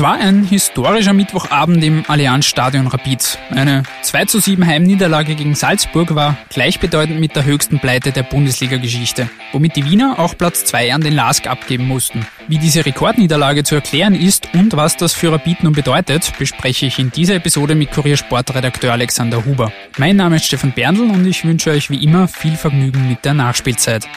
Es 0.00 0.04
war 0.04 0.14
ein 0.14 0.44
historischer 0.44 1.12
Mittwochabend 1.12 1.84
im 1.84 2.04
Allianzstadion 2.08 2.86
Rapid. 2.86 3.38
Eine 3.50 3.82
2 4.00 4.24
zu 4.24 4.40
7 4.40 4.66
Heimniederlage 4.66 5.34
gegen 5.34 5.54
Salzburg 5.54 6.14
war 6.14 6.38
gleichbedeutend 6.48 7.20
mit 7.20 7.36
der 7.36 7.44
höchsten 7.44 7.80
Pleite 7.80 8.10
der 8.10 8.22
Bundesliga-Geschichte, 8.22 9.28
womit 9.52 9.76
die 9.76 9.84
Wiener 9.84 10.18
auch 10.18 10.38
Platz 10.38 10.64
2 10.64 10.94
an 10.94 11.02
den 11.02 11.12
LASK 11.12 11.48
abgeben 11.48 11.86
mussten. 11.86 12.24
Wie 12.48 12.56
diese 12.56 12.86
Rekordniederlage 12.86 13.62
zu 13.62 13.74
erklären 13.74 14.14
ist 14.14 14.48
und 14.54 14.74
was 14.74 14.96
das 14.96 15.12
für 15.12 15.32
Rapid 15.32 15.64
nun 15.64 15.74
bedeutet, 15.74 16.32
bespreche 16.38 16.86
ich 16.86 16.98
in 16.98 17.10
dieser 17.10 17.34
Episode 17.34 17.74
mit 17.74 17.92
Kuriersportredakteur 17.92 18.92
Alexander 18.92 19.44
Huber. 19.44 19.70
Mein 19.98 20.16
Name 20.16 20.36
ist 20.36 20.46
Stefan 20.46 20.72
Berndl 20.72 21.10
und 21.10 21.26
ich 21.26 21.44
wünsche 21.44 21.72
euch 21.72 21.90
wie 21.90 22.02
immer 22.02 22.26
viel 22.26 22.56
Vergnügen 22.56 23.06
mit 23.06 23.26
der 23.26 23.34
Nachspielzeit. 23.34 24.08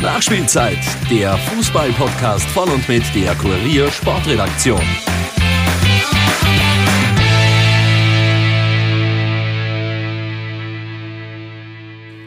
Nachspielzeit, 0.00 0.78
der 1.10 1.36
Fußball-Podcast 1.36 2.46
von 2.46 2.70
und 2.70 2.88
mit 2.88 3.02
der 3.14 3.34
Kurier 3.34 3.90
Sportredaktion. 3.90 4.80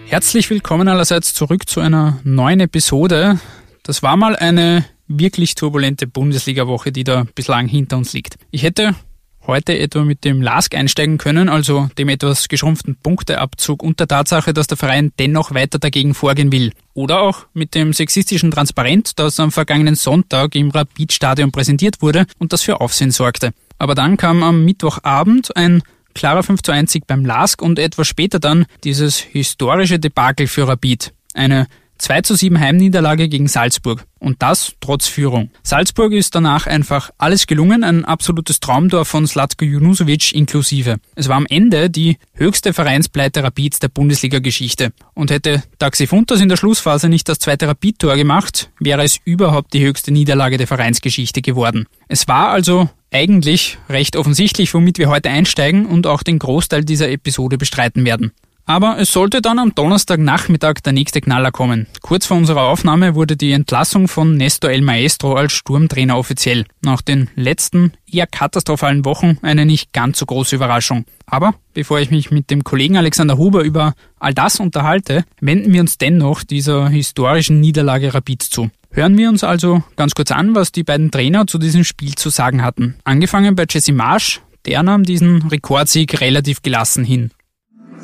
Herzlich 0.05 0.51
willkommen 0.51 0.87
allerseits 0.87 1.33
zurück 1.33 1.67
zu 1.67 1.79
einer 1.79 2.19
neuen 2.23 2.59
Episode. 2.59 3.39
Das 3.81 4.03
war 4.03 4.17
mal 4.17 4.35
eine 4.35 4.85
wirklich 5.07 5.55
turbulente 5.55 6.05
Bundesliga-Woche, 6.05 6.91
die 6.91 7.03
da 7.03 7.25
bislang 7.33 7.67
hinter 7.67 7.97
uns 7.97 8.13
liegt. 8.13 8.35
Ich 8.51 8.61
hätte 8.61 8.93
heute 9.47 9.77
etwa 9.77 10.03
mit 10.03 10.23
dem 10.23 10.41
LASK 10.41 10.75
einsteigen 10.75 11.17
können, 11.17 11.49
also 11.49 11.89
dem 11.97 12.09
etwas 12.09 12.47
geschrumpften 12.47 12.95
Punkteabzug 12.95 13.83
und 13.83 13.99
der 13.99 14.07
Tatsache, 14.07 14.53
dass 14.53 14.67
der 14.67 14.77
Verein 14.77 15.11
dennoch 15.19 15.53
weiter 15.53 15.79
dagegen 15.79 16.13
vorgehen 16.13 16.51
will. 16.51 16.71
Oder 16.93 17.21
auch 17.21 17.45
mit 17.53 17.75
dem 17.75 17.93
sexistischen 17.93 18.51
Transparent, 18.51 19.19
das 19.19 19.39
am 19.39 19.51
vergangenen 19.51 19.95
Sonntag 19.95 20.55
im 20.55 20.69
Rapid-Stadion 20.69 21.51
präsentiert 21.51 22.01
wurde 22.01 22.25
und 22.39 22.53
das 22.53 22.61
für 22.61 22.81
Aufsehen 22.81 23.11
sorgte. 23.11 23.51
Aber 23.77 23.95
dann 23.95 24.17
kam 24.17 24.43
am 24.43 24.63
Mittwochabend 24.63 25.55
ein 25.57 25.81
klarer 26.13 26.43
5 26.43 26.61
zu 26.61 26.71
1 26.71 26.91
Sieg 26.91 27.07
beim 27.07 27.25
LASK 27.25 27.61
und 27.61 27.79
etwas 27.79 28.07
später 28.07 28.39
dann 28.39 28.65
dieses 28.83 29.17
historische 29.19 29.99
Debakel 29.99 30.47
für 30.47 30.67
Rapid. 30.67 31.13
Eine 31.33 31.67
2 31.97 32.21
zu 32.21 32.35
7 32.35 32.59
Heimniederlage 32.59 33.29
gegen 33.29 33.47
Salzburg. 33.47 34.05
Und 34.19 34.41
das 34.41 34.73
trotz 34.79 35.07
Führung. 35.07 35.51
Salzburg 35.63 36.13
ist 36.13 36.33
danach 36.33 36.65
einfach 36.65 37.11
alles 37.17 37.45
gelungen, 37.45 37.83
ein 37.83 38.05
absolutes 38.05 38.59
Traumtor 38.59 39.05
von 39.05 39.27
Slatko 39.27 39.65
Junusovic 39.65 40.33
inklusive. 40.33 40.97
Es 41.15 41.27
war 41.27 41.35
am 41.35 41.45
Ende 41.45 41.89
die 41.89 42.17
höchste 42.33 42.73
Vereinspleite 42.73 43.43
Rapids 43.43 43.79
der 43.79 43.89
Bundesliga-Geschichte. 43.89 44.93
Und 45.13 45.29
hätte 45.29 45.63
Taxi 45.77 46.07
Funtas 46.07 46.39
in 46.39 46.49
der 46.49 46.57
Schlussphase 46.57 47.09
nicht 47.09 47.27
das 47.27 47.39
zweite 47.39 47.67
Rapid-Tor 47.67 48.15
gemacht, 48.15 48.71
wäre 48.79 49.03
es 49.03 49.19
überhaupt 49.25 49.73
die 49.73 49.85
höchste 49.85 50.11
Niederlage 50.11 50.57
der 50.57 50.67
Vereinsgeschichte 50.67 51.41
geworden. 51.41 51.87
Es 52.07 52.27
war 52.27 52.49
also 52.49 52.89
eigentlich 53.11 53.77
recht 53.89 54.15
offensichtlich, 54.15 54.73
womit 54.73 54.97
wir 54.97 55.09
heute 55.09 55.29
einsteigen 55.29 55.85
und 55.85 56.07
auch 56.07 56.23
den 56.23 56.39
Großteil 56.39 56.83
dieser 56.83 57.09
Episode 57.09 57.57
bestreiten 57.57 58.05
werden. 58.05 58.31
Aber 58.65 58.97
es 58.97 59.11
sollte 59.11 59.41
dann 59.41 59.59
am 59.59 59.75
Donnerstagnachmittag 59.75 60.75
der 60.85 60.93
nächste 60.93 61.19
Knaller 61.19 61.51
kommen. 61.51 61.87
Kurz 62.01 62.25
vor 62.25 62.37
unserer 62.37 62.61
Aufnahme 62.61 63.13
wurde 63.13 63.35
die 63.35 63.51
Entlassung 63.51 64.07
von 64.07 64.37
Nestor 64.37 64.71
El 64.71 64.81
Maestro 64.81 65.33
als 65.33 65.51
Sturmtrainer 65.51 66.17
offiziell. 66.17 66.65
Nach 66.81 67.01
den 67.01 67.29
letzten 67.35 67.91
eher 68.09 68.25
katastrophalen 68.25 69.03
Wochen 69.03 69.37
eine 69.41 69.65
nicht 69.65 69.91
ganz 69.91 70.19
so 70.19 70.25
große 70.25 70.55
Überraschung. 70.55 71.03
Aber 71.25 71.55
bevor 71.73 71.99
ich 71.99 72.09
mich 72.09 72.31
mit 72.31 72.51
dem 72.51 72.63
Kollegen 72.63 72.95
Alexander 72.95 73.37
Huber 73.37 73.63
über 73.63 73.95
all 74.19 74.33
das 74.33 74.61
unterhalte, 74.61 75.25
wenden 75.41 75.73
wir 75.73 75.81
uns 75.81 75.97
dennoch 75.97 76.43
dieser 76.43 76.87
historischen 76.87 77.59
Niederlage 77.59 78.13
Rapid 78.13 78.43
zu. 78.43 78.69
Hören 78.91 79.17
wir 79.17 79.27
uns 79.27 79.43
also 79.43 79.83
ganz 79.95 80.13
kurz 80.13 80.31
an, 80.31 80.55
was 80.55 80.71
die 80.71 80.83
beiden 80.83 81.11
Trainer 81.11 81.47
zu 81.47 81.57
diesem 81.57 81.83
Spiel 81.83 82.15
zu 82.15 82.29
sagen 82.29 82.63
hatten. 82.63 82.95
Angefangen 83.03 83.55
bei 83.55 83.65
Jesse 83.67 83.91
Marsch, 83.91 84.41
der 84.65 84.83
nahm 84.83 85.03
diesen 85.03 85.41
Rekordsieg 85.47 86.21
relativ 86.21 86.61
gelassen 86.61 87.03
hin. 87.03 87.31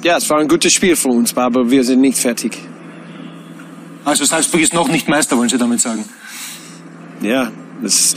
Ja, 0.01 0.15
es 0.15 0.29
war 0.29 0.39
ein 0.39 0.47
gutes 0.47 0.71
Spiel 0.71 0.95
für 0.95 1.09
uns, 1.09 1.35
aber 1.35 1.69
wir 1.69 1.83
sind 1.83 1.99
nicht 1.99 2.17
fertig. 2.17 2.57
Also 4.05 4.23
Salzburg 4.23 4.61
ist 4.61 4.73
noch 4.73 4.87
nicht 4.87 5.09
Meister, 5.09 5.37
wollen 5.37 5.49
Sie 5.49 5.57
damit 5.57 5.81
sagen? 5.81 6.05
Ja, 7.21 7.51
das, 7.81 8.15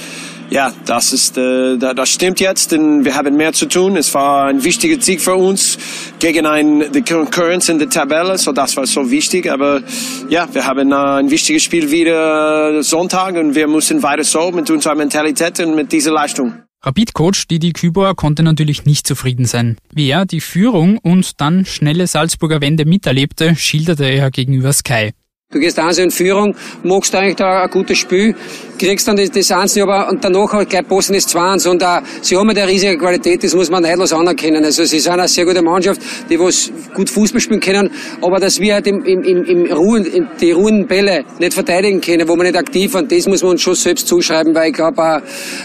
ja, 0.48 0.72
das 0.86 1.12
ist, 1.12 1.36
äh, 1.36 1.76
das 1.76 2.08
stimmt 2.08 2.38
jetzt, 2.38 2.70
denn 2.70 3.04
wir 3.04 3.16
haben 3.16 3.36
mehr 3.36 3.52
zu 3.52 3.66
tun. 3.66 3.96
Es 3.96 4.14
war 4.14 4.46
ein 4.46 4.62
wichtiger 4.62 5.02
Sieg 5.02 5.20
für 5.20 5.34
uns 5.34 5.76
gegen 6.20 6.46
ein, 6.46 6.92
die 6.92 7.02
Concurrence 7.02 7.68
in 7.68 7.80
der 7.80 7.90
Tabelle, 7.90 8.38
so 8.38 8.52
das 8.52 8.76
war 8.76 8.86
so 8.86 9.10
wichtig. 9.10 9.50
Aber 9.50 9.82
ja, 10.28 10.46
wir 10.52 10.64
haben 10.64 10.92
ein 10.92 11.30
wichtiges 11.30 11.64
Spiel 11.64 11.90
wieder 11.90 12.82
Sonntag 12.84 13.34
und 13.34 13.56
wir 13.56 13.66
müssen 13.66 14.04
weiter 14.04 14.22
so 14.22 14.52
mit 14.52 14.70
unserer 14.70 14.94
Mentalität 14.94 15.58
und 15.58 15.74
mit 15.74 15.90
dieser 15.90 16.12
Leistung. 16.12 16.62
Rapid-Coach 16.84 17.46
Didi 17.46 17.72
Kübauer 17.72 18.16
konnte 18.16 18.42
natürlich 18.42 18.84
nicht 18.84 19.06
zufrieden 19.06 19.44
sein. 19.44 19.76
Wie 19.94 20.10
er 20.10 20.26
die 20.26 20.40
Führung 20.40 20.98
und 20.98 21.40
dann 21.40 21.64
schnelle 21.64 22.08
Salzburger 22.08 22.60
Wende 22.60 22.84
miterlebte, 22.84 23.54
schilderte 23.54 24.04
er 24.04 24.32
gegenüber 24.32 24.72
Sky. 24.72 25.12
Du 25.52 25.58
gehst 25.58 25.78
also 25.78 26.00
in 26.00 26.10
Führung, 26.10 26.56
machst 26.82 27.14
eigentlich 27.14 27.36
da 27.36 27.62
ein 27.62 27.70
gutes 27.70 27.98
Spiel, 27.98 28.34
kriegst 28.78 29.06
dann 29.06 29.16
das, 29.16 29.30
das 29.30 29.50
Einzelne, 29.50 29.82
aber 29.84 30.08
und 30.08 30.24
danach 30.24 30.50
halt 30.50 30.70
gleich 30.70 30.88
passen 30.88 31.12
das 31.12 31.26
2 31.26 31.70
und 31.70 31.82
uh, 31.82 31.86
sie 32.22 32.38
haben 32.38 32.48
eine 32.48 32.66
riesige 32.66 32.96
Qualität, 32.96 33.44
das 33.44 33.54
muss 33.54 33.70
man 33.70 33.82
neidlos 33.82 34.14
anerkennen. 34.14 34.64
Also 34.64 34.84
sie 34.84 34.98
sind 34.98 35.12
eine 35.12 35.28
sehr 35.28 35.44
gute 35.44 35.60
Mannschaft, 35.60 36.00
die 36.30 36.40
was 36.40 36.72
gut 36.94 37.10
Fußball 37.10 37.38
spielen 37.38 37.60
können, 37.60 37.90
aber 38.22 38.40
dass 38.40 38.60
wir 38.60 38.74
halt 38.74 38.86
im, 38.86 39.04
im, 39.04 39.22
im, 39.22 39.44
im 39.44 39.72
Ruhen, 39.72 40.26
die 40.40 40.52
ruhenden 40.52 40.86
Bälle 40.86 41.24
nicht 41.38 41.52
verteidigen 41.52 42.00
können, 42.00 42.26
wo 42.26 42.34
wir 42.34 42.44
nicht 42.44 42.56
aktiv 42.56 42.94
waren, 42.94 43.06
das 43.06 43.26
muss 43.26 43.42
man 43.42 43.52
uns 43.52 43.60
schon 43.60 43.74
selbst 43.74 44.08
zuschreiben, 44.08 44.54
weil 44.54 44.70
ich 44.70 44.74
glaube, 44.74 45.22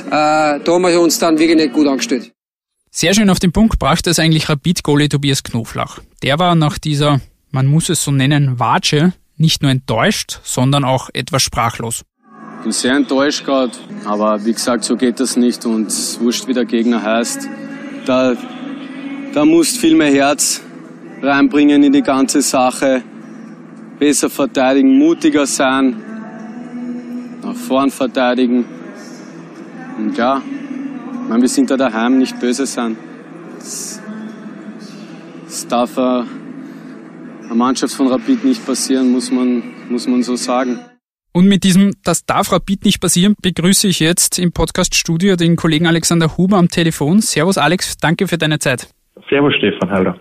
uh, 0.07 0.09
da 0.09 0.61
haben 0.65 0.81
wir 0.81 0.99
uns 0.99 1.17
dann 1.17 1.39
wirklich 1.39 1.57
nicht 1.57 1.71
gut 1.71 1.87
angestellt. 1.87 2.33
Sehr 2.91 3.13
schön 3.13 3.29
auf 3.29 3.39
den 3.39 3.53
Punkt 3.53 3.79
brachte 3.79 4.09
es 4.09 4.19
eigentlich 4.19 4.49
Rapid-Goalie 4.49 5.07
Tobias 5.07 5.43
Knoflach. 5.43 5.99
Der 6.23 6.39
war 6.39 6.55
nach 6.55 6.77
dieser, 6.77 7.21
man 7.51 7.67
muss 7.67 7.87
es 7.87 8.03
so 8.03 8.11
nennen, 8.11 8.59
Watsche 8.59 9.13
nicht 9.37 9.61
nur 9.61 9.71
enttäuscht, 9.71 10.39
sondern 10.43 10.83
auch 10.83 11.09
etwas 11.13 11.43
sprachlos. 11.43 12.03
Ich 12.57 12.63
bin 12.63 12.71
sehr 12.71 12.95
enttäuscht 12.95 13.45
gerade, 13.45 13.71
aber 14.05 14.43
wie 14.45 14.53
gesagt, 14.53 14.83
so 14.83 14.97
geht 14.97 15.19
das 15.19 15.37
nicht 15.37 15.65
und 15.65 15.87
wurscht, 16.19 16.47
wie 16.47 16.53
der 16.53 16.65
Gegner 16.65 17.01
heißt. 17.01 17.47
Da, 18.05 18.35
da 19.33 19.45
musst 19.45 19.77
viel 19.77 19.95
mehr 19.95 20.11
Herz 20.11 20.61
reinbringen 21.21 21.83
in 21.83 21.93
die 21.93 22.01
ganze 22.01 22.41
Sache, 22.41 23.03
besser 23.99 24.29
verteidigen, 24.29 24.97
mutiger 24.97 25.45
sein, 25.45 25.95
nach 27.43 27.55
vorn 27.55 27.91
verteidigen. 27.91 28.65
Und 29.97 30.17
ja, 30.17 30.41
meine, 31.27 31.41
wir 31.41 31.49
sind 31.49 31.69
da 31.69 31.77
daheim, 31.77 32.17
nicht 32.17 32.39
böse 32.39 32.65
sein. 32.65 32.97
Das, 33.57 34.01
das 35.45 35.67
darf 35.67 35.97
er 35.97 36.25
einer 37.47 37.55
Mannschaft 37.55 37.93
von 37.93 38.07
Rapid 38.07 38.43
nicht 38.43 38.65
passieren, 38.65 39.11
muss 39.11 39.31
man, 39.31 39.63
muss 39.89 40.07
man 40.07 40.21
so 40.21 40.35
sagen. 40.35 40.79
Und 41.31 41.47
mit 41.47 41.63
diesem 41.63 41.93
Das 42.03 42.25
darf 42.25 42.51
Rapid 42.51 42.83
nicht 42.85 42.99
passieren 42.99 43.35
begrüße 43.41 43.87
ich 43.87 43.99
jetzt 43.99 44.39
im 44.39 44.51
Podcast-Studio 44.51 45.35
den 45.35 45.55
Kollegen 45.55 45.87
Alexander 45.87 46.37
Huber 46.37 46.57
am 46.57 46.67
Telefon. 46.67 47.21
Servus 47.21 47.57
Alex, 47.57 47.97
danke 47.97 48.27
für 48.27 48.37
deine 48.37 48.59
Zeit. 48.59 48.89
Servus 49.29 49.53
Stefan, 49.55 49.89
hallo. 49.89 50.13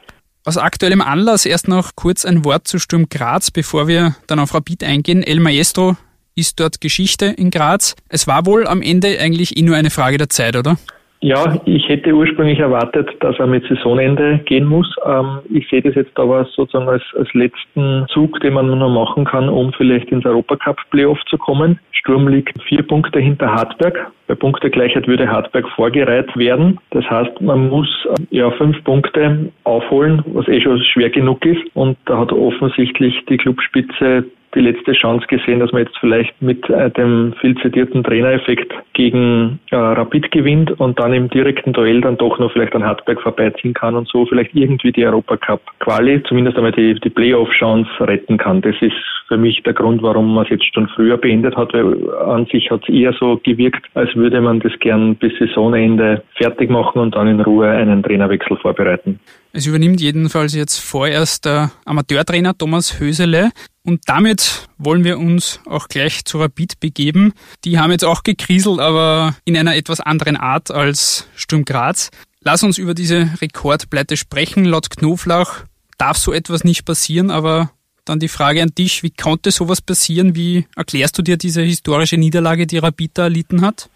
Aus 0.44 0.58
aktuellem 0.58 1.00
Anlass 1.00 1.46
erst 1.46 1.68
noch 1.68 1.96
kurz 1.96 2.24
ein 2.24 2.44
Wort 2.44 2.68
zu 2.68 2.78
Sturm 2.78 3.08
Graz, 3.08 3.50
bevor 3.50 3.88
wir 3.88 4.14
dann 4.26 4.38
auf 4.38 4.54
Rapid 4.54 4.84
eingehen. 4.84 5.22
El 5.22 5.40
Maestro 5.40 5.96
ist 6.36 6.60
dort 6.60 6.80
Geschichte 6.80 7.26
in 7.26 7.50
Graz. 7.50 7.96
Es 8.08 8.26
war 8.26 8.46
wohl 8.46 8.66
am 8.66 8.82
Ende 8.82 9.18
eigentlich 9.18 9.56
eh 9.56 9.62
nur 9.62 9.74
eine 9.74 9.90
Frage 9.90 10.18
der 10.18 10.28
Zeit, 10.28 10.54
oder? 10.54 10.76
Ja, 11.20 11.60
ich 11.64 11.88
hätte 11.88 12.14
ursprünglich 12.14 12.58
erwartet, 12.58 13.08
dass 13.20 13.38
er 13.38 13.46
mit 13.46 13.66
Saisonende 13.66 14.38
gehen 14.44 14.66
muss. 14.66 14.94
Ähm, 15.04 15.38
ich 15.48 15.68
sehe 15.68 15.80
das 15.80 15.94
jetzt 15.94 16.16
aber 16.18 16.44
sozusagen 16.44 16.88
als, 16.88 17.02
als 17.18 17.32
letzten 17.32 18.06
Zug, 18.08 18.38
den 18.40 18.52
man 18.52 18.66
noch 18.78 18.90
machen 18.90 19.24
kann, 19.24 19.48
um 19.48 19.72
vielleicht 19.72 20.10
ins 20.10 20.26
Europacup-Playoff 20.26 21.18
zu 21.28 21.38
kommen. 21.38 21.80
Sturm 21.92 22.28
liegt 22.28 22.62
vier 22.62 22.82
Punkte 22.82 23.18
hinter 23.18 23.50
Hartberg. 23.50 24.12
Bei 24.26 24.34
Punktegleichheit 24.34 25.08
würde 25.08 25.28
Hartberg 25.28 25.66
vorgereiht 25.70 26.36
werden. 26.36 26.78
Das 26.90 27.04
heißt, 27.08 27.40
man 27.40 27.70
muss 27.70 27.88
äh, 28.10 28.36
ja 28.36 28.50
fünf 28.52 28.84
Punkte 28.84 29.50
aufholen, 29.64 30.22
was 30.26 30.46
eh 30.48 30.60
schon 30.60 30.78
schwer 30.80 31.10
genug 31.10 31.44
ist. 31.46 31.64
Und 31.74 31.96
da 32.04 32.18
hat 32.18 32.32
offensichtlich 32.32 33.24
die 33.28 33.38
Clubspitze 33.38 34.24
die 34.54 34.60
letzte 34.60 34.92
Chance 34.92 35.26
gesehen, 35.26 35.60
dass 35.60 35.72
man 35.72 35.82
jetzt 35.82 35.96
vielleicht 35.98 36.40
mit 36.40 36.68
äh, 36.70 36.90
dem 36.90 37.34
viel 37.40 37.56
zitierten 37.58 38.02
Trainereffekt 38.02 38.72
gegen 38.94 39.60
äh, 39.70 39.76
Rapid 39.76 40.30
gewinnt 40.30 40.70
und 40.80 40.98
dann 40.98 41.12
im 41.12 41.28
direkten 41.28 41.72
Duell 41.72 42.00
dann 42.00 42.16
doch 42.16 42.38
noch 42.38 42.52
vielleicht 42.52 42.74
an 42.74 42.84
Hartberg 42.84 43.20
vorbeiziehen 43.20 43.74
kann 43.74 43.94
und 43.94 44.08
so 44.08 44.26
vielleicht 44.26 44.54
irgendwie 44.54 44.92
die 44.92 45.04
Europacup-Quali, 45.04 46.22
zumindest 46.24 46.56
einmal 46.56 46.72
die, 46.72 46.94
die 46.94 47.10
Playoff-Chance 47.10 47.90
retten 48.00 48.38
kann. 48.38 48.62
Das 48.62 48.74
ist 48.80 48.94
für 49.28 49.36
mich 49.36 49.62
der 49.64 49.74
Grund, 49.74 50.02
warum 50.02 50.34
man 50.34 50.44
es 50.44 50.50
jetzt 50.50 50.72
schon 50.72 50.88
früher 50.88 51.16
beendet 51.16 51.56
hat, 51.56 51.72
weil 51.72 52.10
an 52.14 52.46
sich 52.46 52.70
hat 52.70 52.82
es 52.82 52.94
eher 52.94 53.12
so 53.18 53.40
gewirkt, 53.42 53.84
als 53.94 54.14
würde 54.14 54.40
man 54.40 54.60
das 54.60 54.72
gern 54.80 55.16
bis 55.16 55.32
Saisonende 55.38 56.22
fertig 56.36 56.70
machen 56.70 57.00
und 57.00 57.14
dann 57.14 57.26
in 57.26 57.40
Ruhe 57.40 57.68
einen 57.68 58.02
Trainerwechsel 58.02 58.56
vorbereiten. 58.58 59.20
Es 59.52 59.66
übernimmt 59.66 60.00
jedenfalls 60.00 60.54
jetzt 60.54 60.78
vorerst 60.78 61.46
der 61.46 61.70
Amateurtrainer 61.84 62.56
Thomas 62.56 63.00
Hösele. 63.00 63.50
Und 63.86 64.00
damit 64.06 64.68
wollen 64.78 65.04
wir 65.04 65.16
uns 65.16 65.60
auch 65.64 65.86
gleich 65.86 66.24
zu 66.24 66.40
Rapid 66.40 66.80
begeben. 66.80 67.34
Die 67.64 67.78
haben 67.78 67.92
jetzt 67.92 68.04
auch 68.04 68.24
gekriselt, 68.24 68.80
aber 68.80 69.36
in 69.44 69.56
einer 69.56 69.76
etwas 69.76 70.00
anderen 70.00 70.36
Art 70.36 70.72
als 70.72 71.28
Sturm 71.36 71.64
Graz. 71.64 72.10
Lass 72.40 72.64
uns 72.64 72.78
über 72.78 72.94
diese 72.94 73.30
Rekordpleite 73.40 74.16
sprechen. 74.16 74.64
Laut 74.64 74.90
Knoflach 74.90 75.62
darf 75.98 76.16
so 76.18 76.32
etwas 76.32 76.64
nicht 76.64 76.84
passieren, 76.84 77.30
aber 77.30 77.70
dann 78.04 78.18
die 78.18 78.26
Frage 78.26 78.60
an 78.60 78.72
dich, 78.76 79.04
wie 79.04 79.10
konnte 79.10 79.52
sowas 79.52 79.80
passieren? 79.80 80.34
Wie 80.34 80.66
erklärst 80.74 81.16
du 81.18 81.22
dir 81.22 81.36
diese 81.36 81.62
historische 81.62 82.16
Niederlage, 82.16 82.66
die 82.66 82.78
Rapid 82.78 83.12
da 83.14 83.22
erlitten 83.24 83.60
hat? 83.60 83.88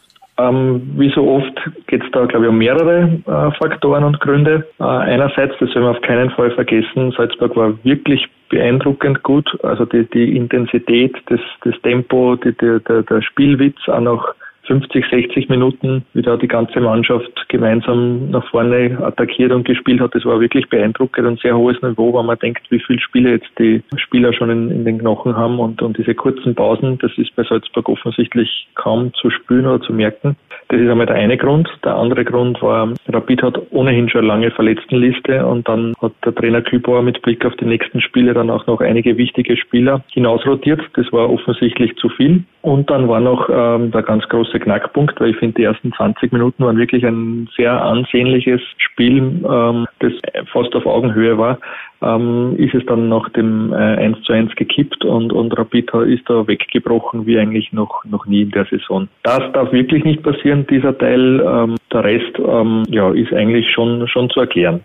Ähm, 0.48 0.82
wie 0.96 1.10
so 1.10 1.28
oft 1.28 1.54
geht 1.86 2.02
es 2.02 2.10
da, 2.12 2.24
glaube 2.26 2.46
ich, 2.46 2.50
um 2.50 2.58
mehrere 2.58 3.20
äh, 3.26 3.58
Faktoren 3.58 4.04
und 4.04 4.20
Gründe. 4.20 4.66
Äh, 4.78 4.84
einerseits, 4.84 5.54
das 5.58 5.70
soll 5.70 5.82
man 5.82 5.96
auf 5.96 6.02
keinen 6.02 6.30
Fall 6.30 6.50
vergessen, 6.52 7.12
Salzburg 7.16 7.56
war 7.56 7.72
wirklich 7.84 8.26
beeindruckend 8.48 9.22
gut. 9.22 9.48
Also 9.62 9.84
die, 9.84 10.04
die 10.04 10.36
Intensität, 10.36 11.14
das, 11.26 11.40
das 11.62 11.74
Tempo, 11.82 12.36
die, 12.36 12.52
der, 12.52 12.80
der 12.80 13.22
Spielwitz, 13.22 13.78
auch 13.88 14.00
noch 14.00 14.34
50, 14.70 15.04
60 15.10 15.48
Minuten, 15.48 16.04
wie 16.14 16.22
da 16.22 16.36
die 16.36 16.46
ganze 16.46 16.78
Mannschaft 16.78 17.48
gemeinsam 17.48 18.30
nach 18.30 18.48
vorne 18.50 18.96
attackiert 19.02 19.50
und 19.50 19.64
gespielt 19.64 20.00
hat. 20.00 20.14
Das 20.14 20.24
war 20.24 20.38
wirklich 20.38 20.68
beeindruckend 20.68 21.26
und 21.26 21.40
sehr 21.40 21.56
hohes 21.56 21.82
Niveau, 21.82 22.16
wenn 22.16 22.26
man 22.26 22.38
denkt, 22.38 22.70
wie 22.70 22.78
viele 22.78 23.00
Spiele 23.00 23.30
jetzt 23.32 23.50
die 23.58 23.82
Spieler 23.96 24.32
schon 24.32 24.48
in, 24.48 24.70
in 24.70 24.84
den 24.84 25.00
Knochen 25.00 25.36
haben 25.36 25.58
und, 25.58 25.82
und 25.82 25.98
diese 25.98 26.14
kurzen 26.14 26.54
Pausen, 26.54 26.98
das 26.98 27.10
ist 27.16 27.34
bei 27.34 27.42
Salzburg 27.42 27.88
offensichtlich 27.88 28.68
kaum 28.76 29.12
zu 29.14 29.28
spüren 29.30 29.66
oder 29.66 29.80
zu 29.80 29.92
merken. 29.92 30.36
Das 30.68 30.80
ist 30.80 30.88
einmal 30.88 31.06
der 31.06 31.16
eine 31.16 31.36
Grund. 31.36 31.68
Der 31.84 31.96
andere 31.96 32.24
Grund 32.24 32.62
war, 32.62 32.94
Rapid 33.08 33.42
hat 33.42 33.60
ohnehin 33.70 34.08
schon 34.08 34.24
lange 34.24 34.52
Verletztenliste 34.52 35.44
und 35.44 35.68
dann 35.68 35.94
hat 36.00 36.12
der 36.24 36.32
Trainer 36.32 36.62
Kübauer 36.62 37.02
mit 37.02 37.20
Blick 37.22 37.44
auf 37.44 37.56
die 37.56 37.64
nächsten 37.64 38.00
Spiele 38.00 38.34
dann 38.34 38.50
auch 38.50 38.68
noch 38.68 38.80
einige 38.80 39.16
wichtige 39.16 39.56
Spieler 39.56 40.04
hinausrotiert. 40.12 40.80
Das 40.94 41.12
war 41.12 41.28
offensichtlich 41.28 41.96
zu 41.96 42.08
viel. 42.10 42.44
Und 42.62 42.88
dann 42.88 43.08
war 43.08 43.18
noch 43.18 43.48
ähm, 43.50 43.90
der 43.90 44.02
ganz 44.02 44.28
große 44.28 44.59
Knackpunkt, 44.60 45.20
weil 45.20 45.30
ich 45.30 45.36
finde, 45.36 45.54
die 45.54 45.64
ersten 45.64 45.92
20 45.92 46.32
Minuten 46.32 46.64
waren 46.64 46.78
wirklich 46.78 47.04
ein 47.04 47.48
sehr 47.56 47.82
ansehnliches 47.82 48.60
Spiel, 48.78 49.42
ähm, 49.48 49.86
das 49.98 50.12
fast 50.52 50.74
auf 50.74 50.86
Augenhöhe 50.86 51.36
war. 51.38 51.58
Ähm, 52.02 52.54
ist 52.56 52.74
es 52.74 52.84
dann 52.86 53.08
nach 53.08 53.28
dem 53.30 53.72
äh, 53.72 53.76
1 53.76 54.22
zu 54.22 54.32
1 54.32 54.54
gekippt 54.56 55.04
und, 55.04 55.32
und 55.32 55.56
Rapid 55.58 55.92
ist 56.06 56.28
da 56.30 56.46
weggebrochen 56.46 57.26
wie 57.26 57.38
eigentlich 57.38 57.72
noch, 57.72 58.04
noch 58.04 58.24
nie 58.26 58.42
in 58.42 58.50
der 58.50 58.64
Saison. 58.66 59.08
Das 59.22 59.42
darf 59.52 59.70
wirklich 59.72 60.04
nicht 60.04 60.22
passieren, 60.22 60.66
dieser 60.70 60.96
Teil. 60.96 61.40
Ähm, 61.40 61.76
der 61.92 62.04
Rest 62.04 62.38
ähm, 62.38 62.84
ja, 62.88 63.10
ist 63.12 63.32
eigentlich 63.32 63.70
schon, 63.70 64.06
schon 64.08 64.30
zu 64.30 64.40
erklären. 64.40 64.80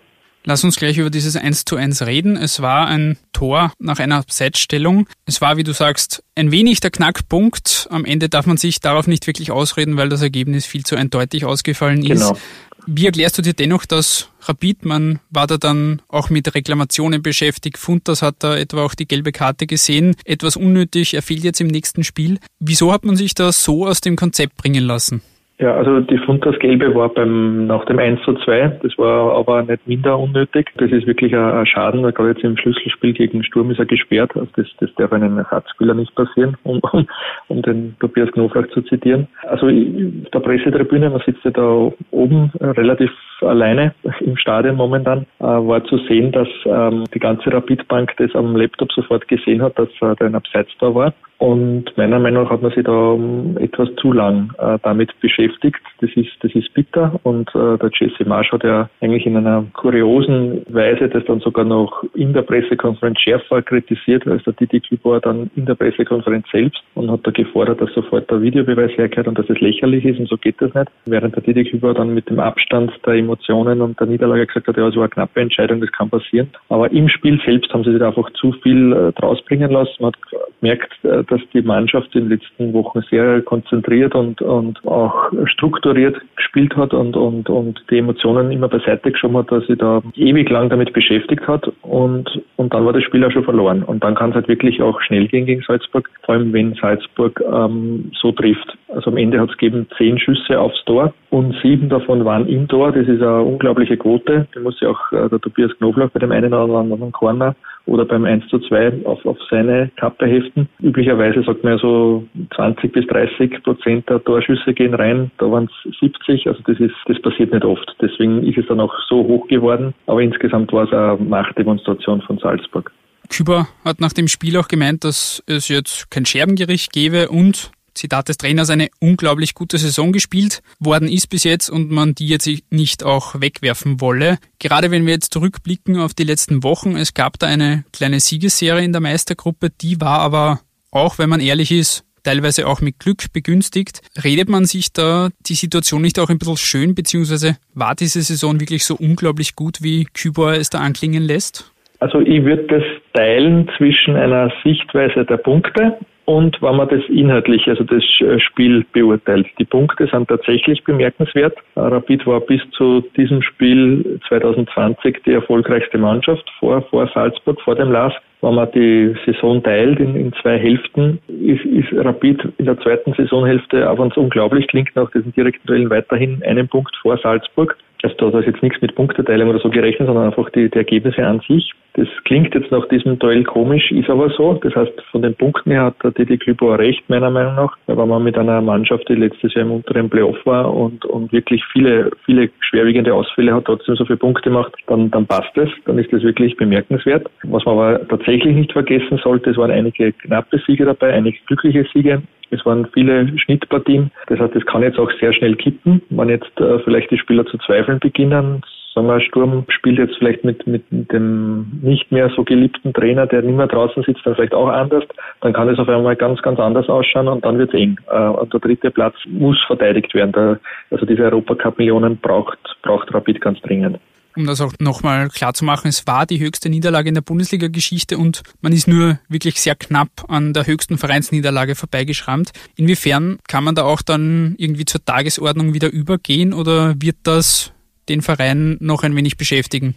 Lass 0.48 0.64
uns 0.64 0.76
gleich 0.76 1.00
über 1.00 1.10
dieses 1.10 1.36
1 1.36 1.66
zu 1.66 1.76
1 1.76 2.04
reden. 2.04 2.38
Es 2.38 2.62
war 2.62 2.88
ein 2.88 3.18
Tor 3.34 3.74
nach 3.80 3.98
einer 3.98 4.24
Seitstellung. 4.30 5.08
Es 5.26 5.42
war, 5.42 5.58
wie 5.58 5.64
du 5.64 5.74
sagst, 5.74 6.24
ein 6.36 6.52
wenig 6.52 6.80
der 6.82 6.92
Knackpunkt. 6.92 7.88
Am 7.90 8.06
Ende 8.06 8.30
darf 8.30 8.46
man 8.46 8.58
sich 8.58 8.80
darauf 8.80 9.08
nicht 9.08 9.26
wirklich 9.26 9.50
ausreden, 9.50 9.98
weil 9.98 10.08
das 10.08 10.22
Ergebnis 10.22 10.68
viel 10.68 10.84
zu 10.84 10.96
eindeutig 10.96 11.46
ausgefallen 11.46 12.06
ist. 12.06 12.22
Genau. 12.22 12.38
Wie 12.86 13.08
erklärst 13.08 13.40
du 13.40 13.42
dir 13.42 13.54
dennoch, 13.54 13.88
dass 13.88 14.30
Rapid, 14.42 14.86
man 14.86 15.20
war 15.32 15.48
da 15.48 15.58
dann 15.58 16.04
auch 16.08 16.30
mit 16.30 16.54
Reklamationen 16.54 17.24
beschäftigt, 17.24 17.80
Funtas 17.80 18.22
hat 18.22 18.36
da 18.40 18.56
etwa 18.56 18.86
auch 18.86 18.94
die 18.94 19.08
gelbe 19.08 19.32
Karte 19.32 19.66
gesehen, 19.66 20.16
etwas 20.24 20.56
unnötig, 20.56 21.16
er 21.16 21.24
fehlt 21.24 21.44
jetzt 21.44 21.60
im 21.62 21.68
nächsten 21.68 22.04
Spiel. 22.04 22.38
Wieso 22.60 22.94
hat 22.94 23.04
man 23.04 23.16
sich 23.16 23.34
da 23.34 23.52
so 23.52 23.88
aus 23.88 24.02
dem 24.02 24.16
Konzept 24.16 24.58
bringen 24.58 24.84
lassen? 24.84 25.24
Ja, 25.57 25.74
also 25.74 26.02
die 26.02 26.18
Funtas 26.18 26.60
Gelbe 26.60 26.94
war 26.96 27.07
beim 27.07 27.66
nach 27.68 27.86
dem 27.86 27.98
1 27.98 28.22
zu 28.24 28.34
2, 28.34 28.80
das 28.84 28.98
war 28.98 29.38
aber 29.38 29.63
nicht 29.63 29.88
minder 29.88 30.19
unnötig. 30.19 30.69
Das 30.75 30.92
ist 30.92 31.07
wirklich 31.07 31.34
ein, 31.34 31.66
Schaden, 31.66 32.02
gerade 32.02 32.31
jetzt 32.31 32.44
im 32.44 32.57
Schlüsselspiel 32.57 33.13
gegen 33.13 33.42
Sturm 33.42 33.72
ist 33.72 33.80
er 33.80 33.86
gesperrt. 33.86 34.31
Also 34.36 34.50
das, 34.57 34.68
das 34.81 34.94
darf 34.96 35.13
einem 35.13 35.38
Ersatzspieler 35.38 35.94
nicht 35.94 36.13
passieren, 36.13 36.57
um, 36.63 36.81
um, 36.92 37.07
um 37.48 37.62
den 37.62 37.96
Tobias 38.02 38.31
Knoflach 38.34 38.68
zu 38.74 38.81
zitieren. 38.81 39.28
Also 39.44 39.69
in 39.69 40.28
der 40.34 40.40
Pressetribüne, 40.40 41.10
man 41.10 41.22
sitzt 41.25 41.46
ja 41.46 41.52
da 41.52 41.90
oben 42.12 42.51
relativ 42.60 43.12
alleine 43.40 43.94
im 44.19 44.36
Stadion 44.36 44.75
momentan, 44.75 45.25
äh, 45.40 45.44
war 45.44 45.84
zu 45.86 45.98
sehen, 46.10 46.34
dass 46.34 46.50
ähm, 46.66 47.06
die 47.13 47.19
ganze 47.19 47.51
Rapidbank 47.51 48.12
das 48.18 48.36
am 48.36 48.58
Laptop 48.58 48.92
sofort 48.92 49.28
gesehen 49.30 49.62
hat, 49.62 49.80
dass 49.80 49.90
äh, 50.01 50.16
da 50.18 50.25
ein 50.25 50.36
Abseits 50.36 50.72
da 50.80 50.94
war. 50.94 51.13
Und 51.38 51.86
meiner 51.98 52.20
Meinung 52.20 52.44
nach 52.44 52.52
hat 52.52 52.62
man 52.62 52.72
sich 52.72 52.84
da 52.84 52.92
um, 52.92 53.58
etwas 53.58 53.90
zu 53.98 54.14
lang 54.14 54.54
äh, 54.58 54.78
damit 54.84 55.12
beschäftigt. 55.20 55.82
Das 56.00 56.10
ist, 56.16 56.32
das 56.40 56.56
ist 56.56 56.74
bitter. 56.74 57.20
Und 57.24 57.50
äh, 57.50 57.78
der 57.78 57.90
Jesse 57.94 58.26
Marsch 58.26 58.52
hat 58.52 58.64
ja 58.64 58.90
eigentlich 59.02 59.26
in 59.26 59.36
einer 59.36 59.66
kuriosen 59.74 60.66
Weise 60.70 61.10
das 61.10 61.26
dann 61.26 61.42
sogar 61.42 61.66
noch 61.66 62.04
in 62.14 62.34
der 62.34 62.44
Pressekonferenz 62.44 63.20
schärfer 63.20 63.62
kritisiert 63.62 64.26
als 64.28 64.44
der 64.44 64.54
Didi 64.54 64.80
Kübauer 64.80 65.20
dann 65.20 65.52
in 65.56 65.66
der 65.66 65.76
Pressekonferenz 65.76 66.46
selbst 66.52 66.82
und 66.96 67.12
hat 67.12 67.22
da 67.24 67.32
gefordert, 67.32 67.82
dass 67.82 67.94
sofort 67.94 68.32
der 68.32 68.42
Videobeweis 68.42 68.92
herkehrt 68.98 69.28
und 69.28 69.38
dass 69.38 69.50
es 69.50 69.60
lächerlich 69.60 70.06
ist 70.06 70.20
und 70.20 70.30
so 70.30 70.38
geht 70.38 70.62
das 70.62 70.74
nicht. 70.74 70.88
Während 71.06 71.36
der 71.36 71.44
Didi 71.44 71.66
Kübauer 71.66 71.96
dann 71.96 72.14
mit 72.14 72.30
dem 72.30 72.40
Abstand 72.40 72.94
der 73.06 73.16
Emotionen 73.16 73.82
und 73.82 74.00
der 74.00 74.08
Niederlage 74.08 74.48
gesagt 74.48 74.68
hat, 74.68 74.78
ja, 74.78 74.88
es 74.88 74.96
war 74.96 75.04
eine 75.04 75.10
knappe 75.10 75.42
Entscheidung, 75.42 75.82
das 75.82 75.92
kann 75.92 76.10
passieren. 76.10 76.50
Aber 76.70 76.90
im 76.92 77.10
Spiel 77.10 77.42
selbst 77.46 77.74
haben 77.74 77.84
sie 77.84 77.92
sich 77.92 78.02
einfach 78.02 78.32
zu 78.34 78.54
viel 78.64 78.94
äh, 78.94 79.12
draus 79.20 79.42
bringen 79.44 79.72
lassen. 79.72 79.96
Man 80.00 80.14
hat 80.14 80.20
gemerkt, 80.62 80.94
äh, 81.04 81.24
dass 81.25 81.42
die 81.54 81.62
Mannschaft 81.62 82.13
in 82.16 82.30
den 82.30 82.38
letzten 82.38 82.74
Wochen 82.74 83.01
sehr 83.10 83.42
konzentriert 83.42 84.16
und, 84.16 84.42
und 84.42 84.86
auch 84.86 85.31
strukturiert 85.45 86.16
gespielt 86.36 86.75
hat 86.75 86.94
und, 86.94 87.16
und, 87.16 87.50
und 87.50 87.83
die 87.89 87.98
Emotionen 87.98 88.51
immer 88.51 88.68
beiseite 88.68 89.12
geschoben 89.12 89.38
hat, 89.38 89.51
dass 89.51 89.66
sie 89.68 89.75
da 89.75 90.01
ewig 90.16 90.50
lang 90.50 90.69
damit 90.69 90.94
beschäftigt 90.94 91.48
hat 91.48 91.72
und, 91.81 92.30
und 92.56 92.74
dann 92.74 92.86
war 92.86 92.94
das 92.94 93.04
Spiel 93.04 93.24
auch 93.25 93.31
schon 93.31 93.44
verloren. 93.44 93.83
Und 93.83 94.04
dann 94.04 94.16
kann 94.16 94.30
es 94.30 94.36
halt 94.36 94.48
wirklich 94.48 94.81
auch 94.81 95.01
schnell 95.01 95.27
gehen 95.27 95.45
gegen 95.45 95.62
Salzburg, 95.62 96.10
vor 96.24 96.36
allem 96.36 96.54
wenn 96.54 96.74
Salzburg 96.75 97.42
ähm, 97.51 98.12
so 98.19 98.31
trifft. 98.31 98.77
Also 98.89 99.12
am 99.12 99.18
Ende 99.18 99.39
hat 99.39 99.50
es 99.50 99.57
gegeben 99.57 99.88
zehn 99.98 100.18
Schüsse 100.18 100.60
aufs 100.60 100.83
Tor 100.86 101.13
und 101.30 101.56
sieben 101.62 101.89
davon 101.89 102.24
waren 102.24 102.48
im 102.48 102.68
Tor. 102.68 102.92
Das 102.92 103.07
ist 103.07 103.22
eine 103.22 103.42
unglaubliche 103.42 103.98
Quote. 103.98 104.48
Die 104.56 104.60
muss 104.60 104.80
ja 104.80 104.89
auch 104.89 105.12
äh, 105.12 105.30
der 105.30 105.39
Tobias 105.39 105.75
Knoflach 105.77 106.10
bei 106.12 106.19
dem 106.19 106.31
einen 106.31 106.54
oder 106.54 106.80
anderen 106.80 107.12
Corner 107.12 107.56
oder 107.86 108.06
beim 108.06 108.26
1 108.26 108.48
zu 108.50 108.60
2 108.60 109.06
auf, 109.06 109.26
auf 109.26 109.38
seine 109.50 109.92
Kappe 109.98 110.26
heften. 110.26 110.68
Üblicherweise 110.82 111.44
sagt 111.44 111.64
man 111.64 111.74
ja 111.74 111.80
so 111.80 112.26
20 112.56 112.92
bis 112.92 113.06
30 113.08 113.64
Prozent 113.64 114.10
der 114.10 114.24
Torschüsse 114.24 114.74
gehen 114.74 114.94
rein, 114.94 115.32
da 115.38 115.50
waren 115.52 115.70
es 115.86 116.00
70, 116.00 116.48
also 116.48 116.62
das 116.66 116.80
ist, 116.80 116.96
das 117.08 117.22
passiert 117.22 117.54
nicht 117.54 117.66
oft. 117.66 117.96
Deswegen 118.01 118.44
ist 118.44 118.58
es 118.58 118.68
dann 118.68 118.80
auch 118.80 118.94
so 119.08 119.18
hoch 119.24 119.48
geworden, 119.48 119.94
aber 120.08 120.22
insgesamt 120.22 120.72
war 120.74 120.86
es 120.86 120.92
eine 120.92 121.18
Machtdemonstration 121.18 122.22
von 122.22 122.38
Salzburg. 122.39 122.92
Küber 123.30 123.68
hat 123.84 124.00
nach 124.00 124.13
dem 124.13 124.27
Spiel 124.27 124.58
auch 124.58 124.68
gemeint, 124.68 125.04
dass 125.04 125.44
es 125.48 125.68
jetzt 125.68 126.12
kein 126.12 126.25
Scherbengericht 126.25 126.92
gäbe 126.94 127.30
und 127.30 127.72
Zitat 127.96 128.30
des 128.30 128.38
Trainers, 128.38 128.70
eine 128.70 128.90
unglaublich 129.00 129.54
gute 129.54 129.78
Saison 129.78 130.12
gespielt 130.12 130.62
worden 130.80 131.08
ist 131.08 131.30
bis 131.30 131.44
jetzt 131.44 131.70
und 131.70 131.90
man 131.90 132.14
die 132.14 132.28
jetzt 132.28 132.50
nicht 132.70 133.04
auch 133.04 133.40
wegwerfen 133.42 134.02
wolle. 134.02 134.38
Gerade 134.60 134.92
wenn 134.92 135.06
wir 135.06 135.14
jetzt 135.14 135.34
zurückblicken 135.34 136.00
auf 136.00 136.14
die 136.14 136.24
letzten 136.24 136.64
Wochen, 136.64 136.96
es 136.96 137.14
gab 137.14 137.40
da 137.40 137.48
eine 137.48 137.86
kleine 137.92 138.20
Siegesserie 138.20 138.84
in 138.84 138.92
der 138.92 139.02
Meistergruppe, 139.02 139.70
die 139.70 140.00
war 140.00 140.20
aber 140.20 140.60
auch, 140.92 141.18
wenn 141.18 141.30
man 141.30 141.40
ehrlich 141.40 141.72
ist, 141.72 142.06
teilweise 142.24 142.68
auch 142.68 142.82
mit 142.82 143.00
Glück 143.00 143.32
begünstigt. 143.34 144.02
Redet 144.24 144.50
man 144.50 144.66
sich 144.66 144.92
da 144.92 145.30
die 145.48 145.54
Situation 145.54 146.02
nicht 146.02 146.20
auch 146.20 146.30
ein 146.30 146.40
bisschen 146.40 146.58
schön, 146.58 146.96
beziehungsweise 146.96 147.58
war 147.74 147.96
diese 147.96 148.22
Saison 148.22 148.60
wirklich 148.60 148.84
so 148.84 148.96
unglaublich 148.96 149.56
gut, 149.56 149.82
wie 149.82 150.06
Kübauer 150.06 150.54
es 150.54 150.70
da 150.70 150.80
anklingen 150.80 151.24
lässt? 151.24 151.72
Also 152.00 152.20
ich 152.20 152.44
würde 152.44 152.64
das 152.68 152.84
teilen 153.14 153.70
zwischen 153.78 154.16
einer 154.16 154.52
Sichtweise 154.64 155.24
der 155.25 155.38
Punkte 155.38 155.98
und 156.25 156.60
wenn 156.62 156.75
man 156.75 156.89
das 156.89 157.01
inhaltlich, 157.08 157.67
also 157.67 157.84
das 157.84 158.03
Spiel 158.41 158.86
beurteilt. 158.91 159.48
Die 159.60 159.65
Punkte 159.65 160.08
sind 160.08 160.27
tatsächlich 160.27 160.84
bemerkenswert. 160.84 161.55
Rapid 161.75 162.25
war 162.25 162.41
bis 162.41 162.62
zu 162.72 163.03
diesem 163.15 163.41
Spiel 163.44 164.20
2020 164.27 165.22
die 165.25 165.34
erfolgreichste 165.34 166.00
Mannschaft 166.00 166.50
vor, 166.60 166.82
vor 166.89 167.10
Salzburg, 167.13 167.62
vor 167.62 167.75
dem 167.75 167.91
LAS. 167.91 168.13
Wenn 168.41 168.55
man 168.55 168.72
die 168.72 169.15
Saison 169.25 169.62
teilt 169.63 170.00
in, 170.00 170.15
in 170.15 170.34
zwei 170.41 170.58
Hälften, 170.58 171.20
ist, 171.27 171.63
ist 171.65 171.94
Rapid 171.94 172.53
in 172.58 172.65
der 172.65 172.79
zweiten 172.79 173.13
Saisonhälfte, 173.13 173.89
auch 173.89 174.00
wenn 174.00 174.10
es 174.10 174.17
unglaublich 174.17 174.67
klingt, 174.67 174.96
nach 174.96 175.10
diesen 175.12 175.34
direkten 175.34 175.65
Duellen 175.67 175.89
weiterhin 175.89 176.44
einen 176.44 176.67
Punkt 176.67 176.96
vor 177.01 177.17
Salzburg. 177.17 177.77
Also 178.03 178.32
da 178.32 178.39
ist 178.39 178.46
jetzt 178.46 178.62
nichts 178.62 178.82
mit 178.82 178.94
Punkteteilung 178.94 179.50
oder 179.50 179.60
so 179.60 179.70
gerechnet, 179.70 180.08
sondern 180.08 180.25
einfach 180.25 180.50
die, 180.51 180.70
die 180.70 180.77
Ergebnisse 180.77 181.25
an 181.25 181.41
sich. 181.48 181.72
Das 181.96 182.08
klingt 182.25 182.54
jetzt 182.54 182.72
nach 182.72 182.86
diesem 182.90 183.18
Duell 183.20 183.44
komisch, 183.46 183.90
ist 183.92 184.10
aber 184.10 184.30
so. 184.30 184.56
Das 184.56 184.75
heißt, 184.75 184.92
von 185.12 185.22
den 185.22 185.34
Punkten 185.34 185.72
her 185.72 185.84
hat 185.84 185.96
der 186.04 186.12
Didi 186.12 186.38
Klübow 186.38 186.75
recht, 186.75 187.10
meiner 187.10 187.30
Meinung 187.30 187.56
nach. 187.56 187.78
Weil 187.88 188.06
man 188.06 188.24
mit 188.24 188.38
einer 188.38 188.62
Mannschaft, 188.62 189.08
die 189.08 189.16
letztes 189.16 189.54
Jahr 189.54 189.66
im 189.66 189.72
unteren 189.72 190.10
Playoff 190.10 190.38
war 190.46 190.74
und, 190.74 191.06
und 191.06 191.32
wirklich 191.32 191.64
viele, 191.72 192.12
viele 192.25 192.50
schwerwiegende 192.60 193.14
Ausfälle 193.14 193.54
hat, 193.54 193.66
trotzdem 193.66 193.96
so 193.96 194.04
viele 194.04 194.18
Punkte 194.18 194.50
macht, 194.50 194.74
dann, 194.88 195.10
dann 195.12 195.25
passt 195.25 195.58
es. 195.58 195.70
Dann 195.86 195.98
ist 195.98 196.12
das 196.12 196.22
wirklich 196.24 196.58
bemerkenswert. 196.58 197.28
Was 197.44 197.64
man 197.64 197.78
aber 197.78 198.08
tatsächlich 198.10 198.54
nicht 198.54 198.74
vergessen 198.74 199.18
sollte, 199.24 199.52
es 199.52 199.58
waren 199.58 199.72
einige 199.72 200.12
knappe 200.12 200.62
Siege 200.68 200.84
dabei, 200.84 201.14
einige 201.14 201.38
glückliche 201.48 201.86
Siege. 201.94 202.22
Es 202.52 202.66
waren 202.66 202.88
viele 202.94 203.38
Schnittpartien. 203.40 204.12
Das 204.28 204.40
heißt, 204.40 204.56
es 204.56 204.66
kann 204.66 204.84
jetzt 204.84 205.00
auch 205.00 205.12
sehr 205.20 205.34
schnell 205.34 205.56
kippen. 205.56 206.02
Wenn 206.10 206.30
jetzt 206.30 206.60
äh, 206.60 206.80
vielleicht 206.80 207.10
die 207.12 207.18
Spieler 207.18 207.46
zu 207.46 207.58
zweifeln 207.60 208.00
beginnen, 208.00 208.62
sagen 208.96 209.08
wir, 209.08 209.20
Sturm 209.20 209.66
spielt 209.68 210.00
jetzt 210.00 210.16
vielleicht 210.18 210.44
mit, 210.44 210.66
mit 210.66 210.84
dem 210.90 211.80
nicht 211.82 212.12
mehr 212.12 212.32
so 212.36 212.44
geliebten 212.44 212.94
Trainer, 212.94 213.28
der 213.28 213.42
nicht 213.42 213.58
mehr 213.58 213.68
draußen 213.68 214.04
sitzt, 214.04 214.25
dann 214.25 214.36
vielleicht 214.36 214.54
auch 214.54 214.70
anders, 214.70 215.04
dann 215.42 215.54
kann 215.54 215.70
es 215.70 215.78
auf 215.78 215.90
einmal 215.90 216.16
ganz, 216.16 216.42
ganz 216.42 216.60
anders 216.60 216.88
ausschauen 216.88 217.28
und 217.28 217.44
dann 217.44 217.58
wird 217.58 217.74
es 217.74 217.80
eng. 217.80 218.00
Äh, 218.10 218.18
und 218.18 218.52
der 218.54 218.62
dritte 218.62 218.90
Platz 218.90 219.16
muss 219.28 219.62
verteidigt 219.68 220.14
werden. 220.14 220.60
Also 220.90 221.06
diese 221.06 221.24
Europacup-Millionen 221.24 222.18
braucht, 222.18 222.58
braucht 222.82 223.14
Rapid 223.14 223.42
ganz 223.42 223.62
dringend 223.62 224.00
um 224.38 224.46
das 224.46 224.60
auch 224.60 224.74
nochmal 224.80 225.30
klar 225.30 225.54
zu 225.54 225.64
machen, 225.64 225.88
es 225.88 226.06
war 226.08 226.25
die 226.25 226.40
höchste 226.40 226.70
Niederlage 226.70 227.08
in 227.08 227.16
der 227.16 227.22
Bundesliga-Geschichte 227.22 228.18
und 228.18 228.44
man 228.62 228.74
ist 228.74 228.86
nur 228.86 229.20
wirklich 229.30 229.62
sehr 229.62 229.75
knapp 229.75 230.10
an 230.28 230.52
der 230.52 230.68
höchsten 230.68 230.98
Vereinsniederlage 230.98 231.75
vorbeigeschrammt. 231.75 232.52
Inwiefern 232.75 233.38
kann 233.48 233.64
man 233.64 233.75
da 233.75 233.84
auch 233.84 234.02
dann 234.02 234.56
irgendwie 234.58 234.84
zur 234.84 235.04
Tagesordnung 235.04 235.74
wieder 235.74 235.90
übergehen 235.90 236.54
oder 236.54 236.96
wird 237.00 237.16
das 237.24 237.72
den 238.10 238.22
Verein 238.22 238.78
noch 238.80 239.04
ein 239.04 239.16
wenig 239.16 239.38
beschäftigen? 239.38 239.96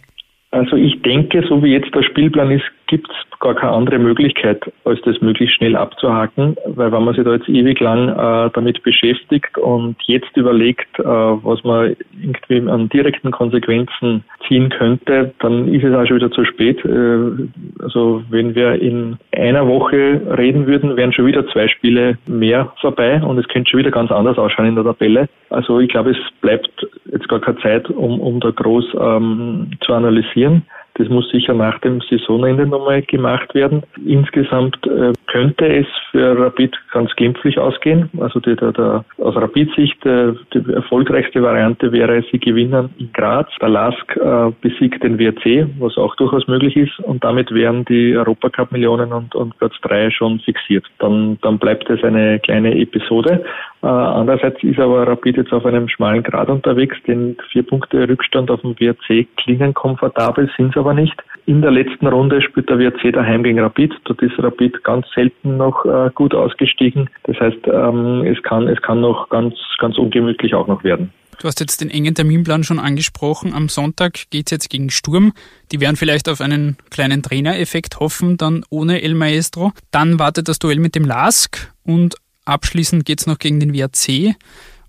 Also 0.51 0.75
ich 0.75 1.01
denke, 1.03 1.43
so 1.47 1.63
wie 1.63 1.71
jetzt 1.71 1.93
der 1.93 2.03
Spielplan 2.03 2.51
ist, 2.51 2.65
gibt 2.89 3.09
es 3.09 3.39
gar 3.39 3.53
keine 3.53 3.71
andere 3.71 3.99
Möglichkeit, 3.99 4.61
als 4.83 4.99
das 5.03 5.21
möglichst 5.21 5.55
schnell 5.55 5.75
abzuhaken, 5.75 6.57
weil 6.65 6.91
wenn 6.91 7.03
man 7.03 7.13
sich 7.13 7.23
da 7.23 7.33
jetzt 7.33 7.47
ewig 7.47 7.79
lang 7.79 8.09
äh, 8.09 8.49
damit 8.53 8.83
beschäftigt 8.83 9.57
und 9.57 9.95
jetzt 10.07 10.35
überlegt, 10.35 10.99
äh, 10.99 11.03
was 11.03 11.63
man 11.63 11.95
irgendwie 12.21 12.69
an 12.69 12.89
direkten 12.89 13.31
Konsequenzen 13.31 14.23
ziehen 14.47 14.69
könnte, 14.69 15.33
dann 15.39 15.73
ist 15.73 15.83
es 15.83 15.93
auch 15.93 16.05
schon 16.05 16.17
wieder 16.17 16.31
zu 16.31 16.43
spät. 16.45 16.83
Äh, 16.83 17.47
also 17.81 18.23
wenn 18.29 18.55
wir 18.55 18.73
in 18.81 19.17
einer 19.33 19.67
Woche 19.67 20.21
reden 20.37 20.65
würden, 20.65 20.97
wären 20.97 21.13
schon 21.13 21.27
wieder 21.27 21.47
zwei 21.47 21.67
Spiele 21.67 22.17
mehr 22.27 22.73
vorbei 22.81 23.21
und 23.21 23.37
es 23.37 23.47
könnte 23.47 23.69
schon 23.69 23.79
wieder 23.79 23.91
ganz 23.91 24.11
anders 24.11 24.37
ausschauen 24.37 24.67
in 24.67 24.75
der 24.75 24.83
Tabelle. 24.83 25.29
Also 25.51 25.79
ich 25.79 25.89
glaube, 25.89 26.11
es 26.11 26.17
bleibt 26.41 26.69
jetzt 27.11 27.29
gar 27.29 27.39
keine 27.39 27.59
Zeit, 27.59 27.89
um, 27.89 28.19
um 28.19 28.39
da 28.39 28.49
groß 28.49 28.85
ähm, 28.99 29.71
zu 29.81 29.93
analysieren. 29.93 30.63
Das 30.99 31.07
muss 31.07 31.29
sicher 31.29 31.53
nach 31.53 31.79
dem 31.79 32.01
Saisonende 32.01 32.67
nochmal 32.67 33.01
gemacht 33.03 33.55
werden. 33.55 33.83
Insgesamt 34.05 34.75
äh, 34.85 35.13
könnte 35.27 35.65
es 35.65 35.87
für 36.11 36.37
Rapid 36.37 36.77
ganz 36.91 37.15
glimpflich 37.15 37.57
ausgehen. 37.57 38.09
Also 38.19 38.41
die, 38.41 38.53
der, 38.57 38.73
der, 38.73 39.05
aus 39.17 39.33
Rapid-Sicht 39.33 40.05
äh, 40.05 40.33
die 40.53 40.73
erfolgreichste 40.73 41.41
Variante 41.41 41.93
wäre, 41.93 42.21
sie 42.29 42.37
gewinnen 42.37 42.89
in 42.99 43.13
Graz. 43.13 43.47
Der 43.61 43.69
LASK 43.69 44.17
äh, 44.17 44.51
besiegt 44.59 45.01
den 45.01 45.17
WRC, 45.17 45.69
was 45.79 45.95
auch 45.97 46.15
durchaus 46.17 46.45
möglich 46.49 46.75
ist. 46.75 46.99
Und 46.99 47.23
damit 47.23 47.49
wären 47.53 47.85
die 47.85 48.17
Europacup-Millionen 48.17 49.13
und, 49.13 49.33
und 49.35 49.57
Platz 49.57 49.75
3 49.83 50.11
schon 50.11 50.41
fixiert. 50.41 50.85
Dann, 50.99 51.37
dann 51.41 51.59
bleibt 51.59 51.89
es 51.89 52.03
eine 52.03 52.39
kleine 52.39 52.77
Episode. 52.77 53.45
Äh, 53.81 53.87
andererseits 53.87 54.61
ist 54.63 54.79
aber 54.79 55.07
Rapid 55.07 55.37
jetzt 55.37 55.53
auf 55.53 55.65
einem 55.65 55.87
schmalen 55.87 56.23
Grad 56.23 56.49
unterwegs. 56.49 56.97
Den 57.07 57.37
vier 57.51 57.63
Punkte 57.63 58.09
Rückstand 58.09 58.51
auf 58.51 58.61
dem 58.61 58.77
WRC 58.79 59.27
klingen 59.37 59.73
komfortabel, 59.73 60.49
sind 60.57 60.71
es 60.71 60.77
aber 60.77 60.93
nicht. 60.93 61.15
In 61.45 61.61
der 61.61 61.71
letzten 61.71 62.07
Runde 62.07 62.41
spielt 62.41 62.69
der 62.69 62.77
WRC 62.77 63.13
daheim 63.13 63.43
gegen 63.43 63.59
Rapid. 63.59 63.93
Dort 64.03 64.21
ist 64.21 64.37
Rapid 64.37 64.83
ganz 64.83 65.05
selten 65.15 65.57
noch 65.57 65.85
äh, 65.85 66.09
gut 66.13 66.35
ausgestiegen. 66.35 67.09
Das 67.23 67.39
heißt, 67.39 67.67
ähm, 67.67 68.23
es 68.25 68.41
kann, 68.43 68.67
es 68.67 68.81
kann 68.81 69.01
noch 69.01 69.29
ganz, 69.29 69.55
ganz 69.79 69.97
ungemütlich 69.97 70.53
auch 70.53 70.67
noch 70.67 70.83
werden. 70.83 71.11
Du 71.39 71.47
hast 71.47 71.61
jetzt 71.61 71.79
den 71.79 71.89
engen 71.89 72.13
Terminplan 72.13 72.65
schon 72.65 72.79
angesprochen. 72.79 73.53
Am 73.53 73.69
Sonntag 73.69 74.29
geht 74.29 74.47
es 74.47 74.51
jetzt 74.51 74.69
gegen 74.69 74.89
Sturm. 74.89 75.31
Die 75.71 75.79
werden 75.79 75.95
vielleicht 75.95 76.27
auf 76.27 76.41
einen 76.41 76.75
kleinen 76.89 77.23
Trainereffekt 77.23 78.01
hoffen, 78.01 78.35
dann 78.35 78.65
ohne 78.69 79.01
El 79.01 79.15
Maestro. 79.15 79.71
Dann 79.89 80.19
wartet 80.19 80.49
das 80.49 80.59
Duell 80.59 80.79
mit 80.79 80.95
dem 80.95 81.05
Lask 81.05 81.71
und 81.85 82.15
Abschließend 82.49 83.05
geht 83.05 83.21
es 83.21 83.27
noch 83.27 83.39
gegen 83.39 83.59
den 83.59 83.73
WRC. 83.73 84.35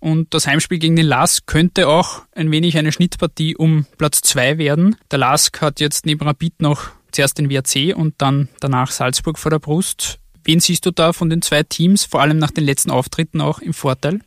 Und 0.01 0.33
das 0.33 0.47
Heimspiel 0.47 0.79
gegen 0.79 0.97
den 0.97 1.07
LASK 1.07 1.47
könnte 1.47 1.89
auch 1.89 2.23
ein 2.33 2.51
wenig 2.51 2.79
eine 2.79 2.91
Schnittpartie 2.91 3.55
um 3.55 3.85
Platz 3.99 4.23
2 4.23 4.57
werden. 4.57 4.97
Der 5.11 5.19
LASK 5.19 5.61
hat 5.61 5.79
jetzt 5.79 6.07
neben 6.07 6.25
Rapid 6.25 6.63
noch 6.63 6.91
zuerst 7.13 7.39
den 7.39 7.51
WRC 7.51 7.95
und 7.95 8.15
dann 8.19 8.49
danach 8.61 8.91
Salzburg 8.91 9.39
vor 9.39 9.51
der 9.51 9.59
Brust. 9.59 10.19
Wen 10.43 10.61
siehst 10.61 10.87
du 10.87 10.91
da 10.91 11.13
von 11.13 11.29
den 11.29 11.43
zwei 11.43 11.63
Teams, 11.63 12.05
vor 12.05 12.23
allem 12.23 12.39
nach 12.39 12.51
den 12.51 12.65
letzten 12.65 12.91
Auftritten 12.91 13.43
auch 13.43 13.59
im 13.59 13.75
Vorteil? 13.75 14.21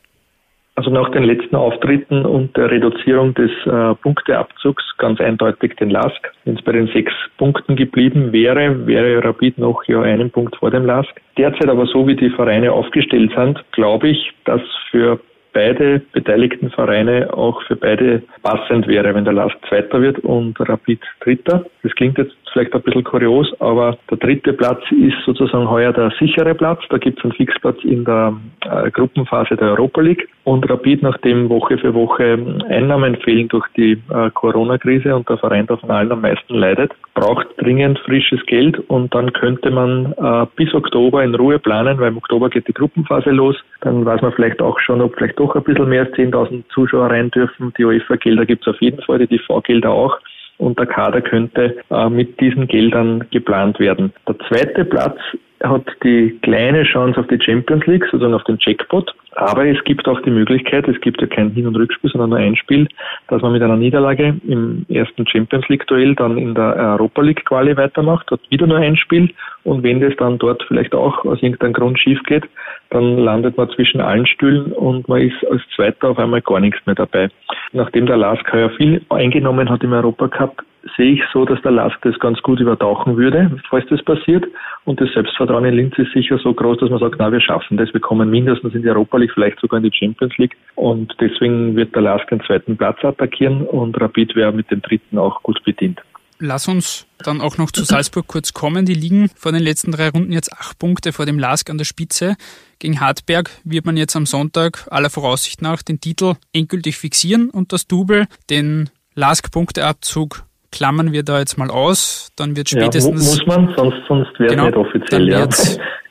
Also 0.76 0.90
nach 0.90 1.10
den 1.10 1.24
letzten 1.24 1.56
Auftritten 1.56 2.26
und 2.26 2.58
der 2.58 2.72
Reduzierung 2.72 3.36
des 3.36 3.52
äh, 3.66 3.94
Punkteabzugs 4.02 4.84
ganz 4.98 5.22
eindeutig 5.22 5.76
den 5.76 5.92
Lask. 5.92 6.32
Wenn 6.46 6.56
es 6.56 6.64
bei 6.64 6.72
den 6.72 6.88
sechs 6.88 7.14
Punkten 7.38 7.76
geblieben 7.76 8.32
wäre, 8.34 8.88
wäre 8.88 9.24
Rapid 9.24 9.60
noch 9.60 9.84
ja 9.86 10.02
einen 10.02 10.32
Punkt 10.32 10.56
vor 10.56 10.72
dem 10.72 10.86
Lask. 10.86 11.12
Derzeit 11.38 11.70
aber 11.70 11.86
so, 11.86 12.08
wie 12.08 12.16
die 12.16 12.32
Vereine 12.32 12.72
aufgestellt 12.72 13.32
sind, 13.36 13.64
glaube 13.72 14.10
ich, 14.10 14.32
dass 14.46 14.62
für 14.90 15.20
beide 15.54 16.00
beteiligten 16.12 16.72
Vereine 16.72 17.32
auch 17.32 17.62
für 17.64 17.76
beide 17.76 18.24
passend 18.42 18.88
wäre, 18.88 19.14
wenn 19.14 19.26
der 19.26 19.34
Lask 19.34 19.56
Zweiter 19.70 20.02
wird 20.02 20.20
und 20.20 20.60
Rapid 20.60 21.00
Dritter. 21.22 21.66
Das 21.84 21.94
klingt 21.94 22.18
jetzt 22.18 22.36
vielleicht 22.54 22.74
ein 22.74 22.82
bisschen 22.82 23.04
kurios, 23.04 23.52
aber 23.60 23.98
der 24.10 24.18
dritte 24.18 24.54
Platz 24.54 24.82
ist 24.92 25.18
sozusagen 25.26 25.70
heuer 25.70 25.92
der 25.92 26.12
sichere 26.20 26.56
Platz. 26.56 26.82
Da 26.90 26.98
gibt 26.98 27.20
es 27.20 27.26
einen 27.26 27.34
Fixplatz 27.34 27.84
in 27.84 28.06
der 28.06 28.34
äh, 28.62 28.92
Gruppenphase 28.92 29.58
der 29.58 29.72
Europa 29.72 30.02
League. 30.02 30.30
Und 30.46 30.70
Rapid, 30.70 31.04
nachdem 31.04 31.50
Woche 31.50 31.78
für 31.78 31.94
Woche 31.94 32.38
Einnahmen 32.70 33.16
fehlen 33.18 33.48
durch 33.48 33.66
die 33.76 33.94
äh, 34.10 34.30
Corona-Krise 34.34 35.16
und 35.16 35.28
der 35.28 35.38
Verein 35.38 35.68
davon 35.68 35.90
allen 35.90 36.12
am 36.12 36.22
meisten 36.22 36.56
leidet, 36.56 36.92
braucht 37.16 37.48
dringend 37.58 38.00
frisches 38.00 38.46
Geld 38.46 38.78
und 38.90 39.14
dann 39.16 39.34
könnte 39.34 39.72
man 39.72 40.14
äh, 40.14 40.46
bis 40.56 40.74
Oktober 40.74 41.24
in 41.24 41.36
Ruhe 41.36 41.60
planen, 41.60 41.98
weil 41.98 42.10
im 42.10 42.18
Oktober 42.18 42.50
geht 42.50 42.68
die 42.68 42.74
Gruppenphase 42.74 43.32
los. 43.32 43.56
Dann 43.82 44.06
weiß 44.06 44.22
man 44.22 44.34
vielleicht 44.34 44.62
auch 44.62 44.80
schon, 44.80 45.02
ob 45.02 45.16
vielleicht 45.16 45.40
doch 45.40 45.56
ein 45.56 45.64
bisschen 45.64 45.90
mehr 45.90 46.02
als 46.02 46.14
10.000 46.14 46.64
Zuschauer 46.74 47.10
rein 47.10 47.32
dürfen. 47.32 47.74
Die 47.78 47.86
UEFA-Gelder 47.86 48.46
gibt 48.46 48.68
es 48.68 48.74
auf 48.74 48.82
jeden 48.82 49.02
Fall, 49.02 49.20
die 49.20 49.28
TV-Gelder 49.28 49.92
auch 49.92 50.20
und 50.58 50.78
der 50.80 50.86
Kader 50.86 51.22
könnte 51.22 51.78
äh, 51.90 52.10
mit 52.10 52.40
diesen 52.40 52.68
Geldern 52.68 53.26
geplant 53.32 53.80
werden. 53.80 54.14
Der 54.28 54.38
zweite 54.48 54.86
Platz 54.86 55.18
hat 55.64 55.86
die 56.04 56.38
kleine 56.42 56.84
Chance 56.84 57.20
auf 57.20 57.28
die 57.28 57.42
Champions 57.42 57.86
League, 57.86 58.04
sozusagen 58.06 58.34
auf 58.34 58.44
den 58.44 58.58
Jackpot. 58.60 59.14
Aber 59.36 59.66
es 59.66 59.82
gibt 59.86 60.08
auch 60.08 60.20
die 60.22 60.30
Möglichkeit, 60.30 60.88
es 60.88 61.00
gibt 61.02 61.22
ja 61.22 61.28
kein 61.28 61.52
Hin- 61.52 61.68
und 61.68 61.76
Rückspiel, 61.76 62.12
sondern 62.12 62.32
nur 62.32 62.40
ein 62.40 62.56
Spiel, 62.56 62.88
dass 63.30 63.42
man 63.42 63.54
mit 63.54 63.64
einer 63.64 63.78
Niederlage 63.78 64.36
im 64.48 64.86
ersten 64.90 65.26
Champions 65.26 65.68
League-Duell 65.70 66.16
dann 66.16 66.38
in 66.38 66.54
der 66.54 66.76
Europa 66.76 67.22
League-Quali 67.22 67.76
weitermacht, 67.78 68.30
hat 68.30 68.42
wieder 68.50 68.68
nur 68.68 68.78
ein 68.78 68.98
Spiel 68.98 69.34
und 69.64 69.84
wenn 69.84 70.02
das 70.02 70.14
dann 70.18 70.38
dort 70.38 70.64
vielleicht 70.68 70.94
auch 70.94 71.24
aus 71.26 71.42
irgendeinem 71.42 71.74
Grund 71.74 72.00
schief 72.00 72.22
geht, 72.24 72.44
dann 72.90 73.18
landet 73.18 73.58
man 73.58 73.70
zwischen 73.70 74.02
allen 74.02 74.26
Stühlen 74.26 74.72
und 74.74 75.08
man 75.08 75.22
ist 75.22 75.46
als 75.50 75.62
Zweiter 75.76 76.10
auf 76.10 76.20
einmal 76.20 76.42
gar 76.42 76.60
nichts 76.60 76.80
mehr 76.86 76.96
dabei. 76.96 77.30
Nachdem 77.72 78.06
der 78.06 78.18
Lask 78.18 78.46
ja 78.54 78.70
viel 78.70 79.02
eingenommen 79.10 79.70
hat 79.70 79.84
im 79.84 79.94
Europacup, 79.94 80.64
sehe 80.98 81.14
ich 81.14 81.22
so, 81.32 81.46
dass 81.46 81.62
der 81.62 81.72
Lask 81.72 81.98
das 82.02 82.20
ganz 82.20 82.42
gut 82.42 82.60
übertauchen 82.60 83.16
würde, 83.16 83.52
falls 83.70 83.86
das 83.90 84.04
passiert. 84.04 84.46
Und 84.86 85.00
das 85.00 85.12
Selbstvertrauen 85.14 85.66
in 85.66 85.76
Linz 85.76 85.98
ist 85.98 86.12
sicher 86.12 86.38
so 86.38 86.54
groß, 86.54 86.80
dass 86.80 86.90
man 86.90 87.00
sagt, 87.00 87.16
na, 87.20 87.32
wir 87.32 87.40
schaffen 87.40 87.78
das, 87.78 87.94
wir 87.94 88.02
kommen 88.02 88.30
mindestens 88.30 88.76
in 88.76 88.82
die 88.82 88.90
Europa 88.90 89.18
League, 89.18 89.32
vielleicht 89.34 89.60
sogar 89.60 89.78
in 89.78 89.90
die 89.90 89.98
Champions 89.98 90.38
League. 90.38 90.58
Und 90.76 91.16
deswegen 91.22 91.76
wird 91.76 91.96
der 91.96 92.02
Lask 92.02 92.28
den 92.28 92.42
zweiten 92.42 92.76
Platz 92.76 93.04
attackieren 93.04 93.62
und 93.62 94.00
Rapid 94.00 94.36
wäre 94.36 94.52
mit 94.52 94.70
dem 94.72 94.82
dritten 94.82 95.18
auch 95.18 95.42
gut 95.42 95.64
bedient. 95.64 96.02
Lass 96.46 96.68
uns 96.68 97.06
dann 97.20 97.40
auch 97.40 97.58
noch 97.58 97.72
zu 97.72 97.86
Salzburg 97.86 98.28
kurz 98.28 98.52
kommen. 98.52 98.86
Die 98.86 98.94
liegen 98.94 99.30
vor 99.34 99.54
den 99.54 99.64
letzten 99.64 99.94
drei 99.94 100.10
Runden 100.10 100.34
jetzt 100.34 100.52
acht 100.52 100.78
Punkte 100.78 101.14
vor 101.14 101.26
dem 101.26 101.40
Lask 101.40 101.70
an 101.70 101.78
der 101.78 101.86
Spitze. 101.86 102.36
Gegen 102.80 103.00
Hartberg 103.00 103.50
wird 103.64 103.86
man 103.86 103.96
jetzt 103.96 104.14
am 104.18 104.26
Sonntag 104.26 104.86
aller 104.92 105.10
Voraussicht 105.10 105.62
nach 105.62 105.84
den 105.84 106.02
Titel 106.02 106.34
endgültig 106.52 106.98
fixieren 106.98 107.50
und 107.50 107.72
das 107.72 107.88
Double, 107.88 108.28
den 108.50 108.90
Lask-Punkteabzug 109.16 110.44
klammern 110.70 111.14
wir 111.14 111.24
da 111.24 111.40
jetzt 111.40 111.58
mal 111.58 111.72
aus. 111.72 112.34
Dann 112.36 112.58
wird 112.58 112.68
spätestens. 112.68 113.26
Ja, 113.26 113.30
muss 113.30 113.46
man, 113.46 113.74
sonst, 113.78 113.98
sonst 114.10 114.38
wäre 114.38 114.50
genau, 114.50 114.68
es 114.68 114.76
nicht 114.76 114.86
offiziell. 114.86 115.30
Ja. 115.30 115.48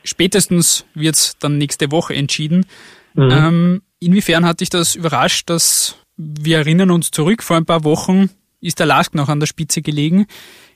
Spätestens 0.03 0.87
wird 0.95 1.17
es 1.17 1.37
dann 1.41 1.59
nächste 1.59 1.93
Woche 1.93 2.15
entschieden. 2.15 2.65
Mhm. 3.13 3.31
Ähm, 3.31 3.83
inwiefern 4.01 4.47
hat 4.47 4.61
dich 4.61 4.71
das 4.71 4.95
überrascht, 4.95 5.51
dass 5.51 5.99
wir 6.17 6.57
erinnern 6.57 6.91
uns 6.91 7.11
zurück, 7.11 7.43
vor 7.43 7.59
ein 7.59 7.67
paar 7.67 7.85
Wochen 7.85 8.31
ist 8.63 8.79
der 8.79 8.87
Lask 8.87 9.15
noch 9.15 9.29
an 9.29 9.41
der 9.41 9.47
Spitze 9.47 9.83
gelegen. 9.83 10.27